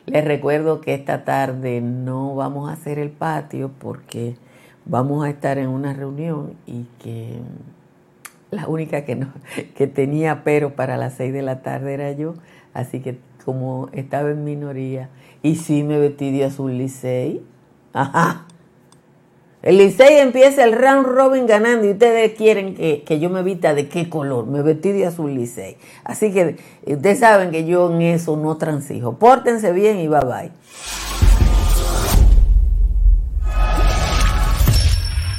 Les 0.06 0.26
recuerdo 0.26 0.82
que 0.82 0.94
esta 0.94 1.24
tarde 1.24 1.82
no 1.82 2.36
vamos 2.36 2.70
a 2.70 2.74
hacer 2.74 3.00
el 3.00 3.12
patio 3.12 3.72
porque 3.80 4.36
vamos 4.86 5.24
a 5.24 5.30
estar 5.30 5.58
en 5.58 5.70
una 5.70 5.94
reunión 5.94 6.54
y 6.66 6.86
que 7.00 7.40
la 8.50 8.68
única 8.68 9.06
que, 9.06 9.16
no, 9.16 9.32
que 9.76 9.88
tenía 9.88 10.44
pero 10.44 10.76
para 10.76 10.98
las 10.98 11.14
seis 11.14 11.34
de 11.34 11.42
la 11.42 11.62
tarde 11.62 11.94
era 11.94 12.12
yo. 12.12 12.34
Así 12.74 13.02
que 13.02 13.18
como 13.46 13.90
estaba 13.94 14.32
en 14.32 14.44
minoría 14.44 15.10
y 15.44 15.56
sí 15.56 15.84
me 15.84 16.00
vestí 16.00 16.32
de 16.32 16.46
azul 16.46 16.72
ajá, 17.94 18.46
el 19.64 19.78
Licey 19.78 20.18
empieza 20.18 20.64
el 20.64 20.74
round 20.74 21.06
robin 21.06 21.46
ganando 21.46 21.86
y 21.86 21.92
ustedes 21.92 22.34
quieren 22.34 22.74
que, 22.74 23.20
yo 23.20 23.30
me 23.30 23.44
vista 23.44 23.76
de 23.76 23.88
qué 23.88 24.10
color. 24.10 24.48
Me 24.48 24.64
vestí 24.64 24.92
de 24.92 25.06
azul 25.06 25.34
Licey. 25.34 25.78
Así 26.04 26.32
que 26.32 26.58
ustedes 26.86 27.20
saben 27.20 27.52
que 27.52 27.66
yo 27.66 27.92
en 27.92 28.02
eso 28.02 28.36
no 28.38 28.58
transijo. 28.58 29.18
Pórtense 29.18 29.72
bien 29.72 30.00
y 30.00 30.08
bye 30.08 30.22
bye. 30.22 31.11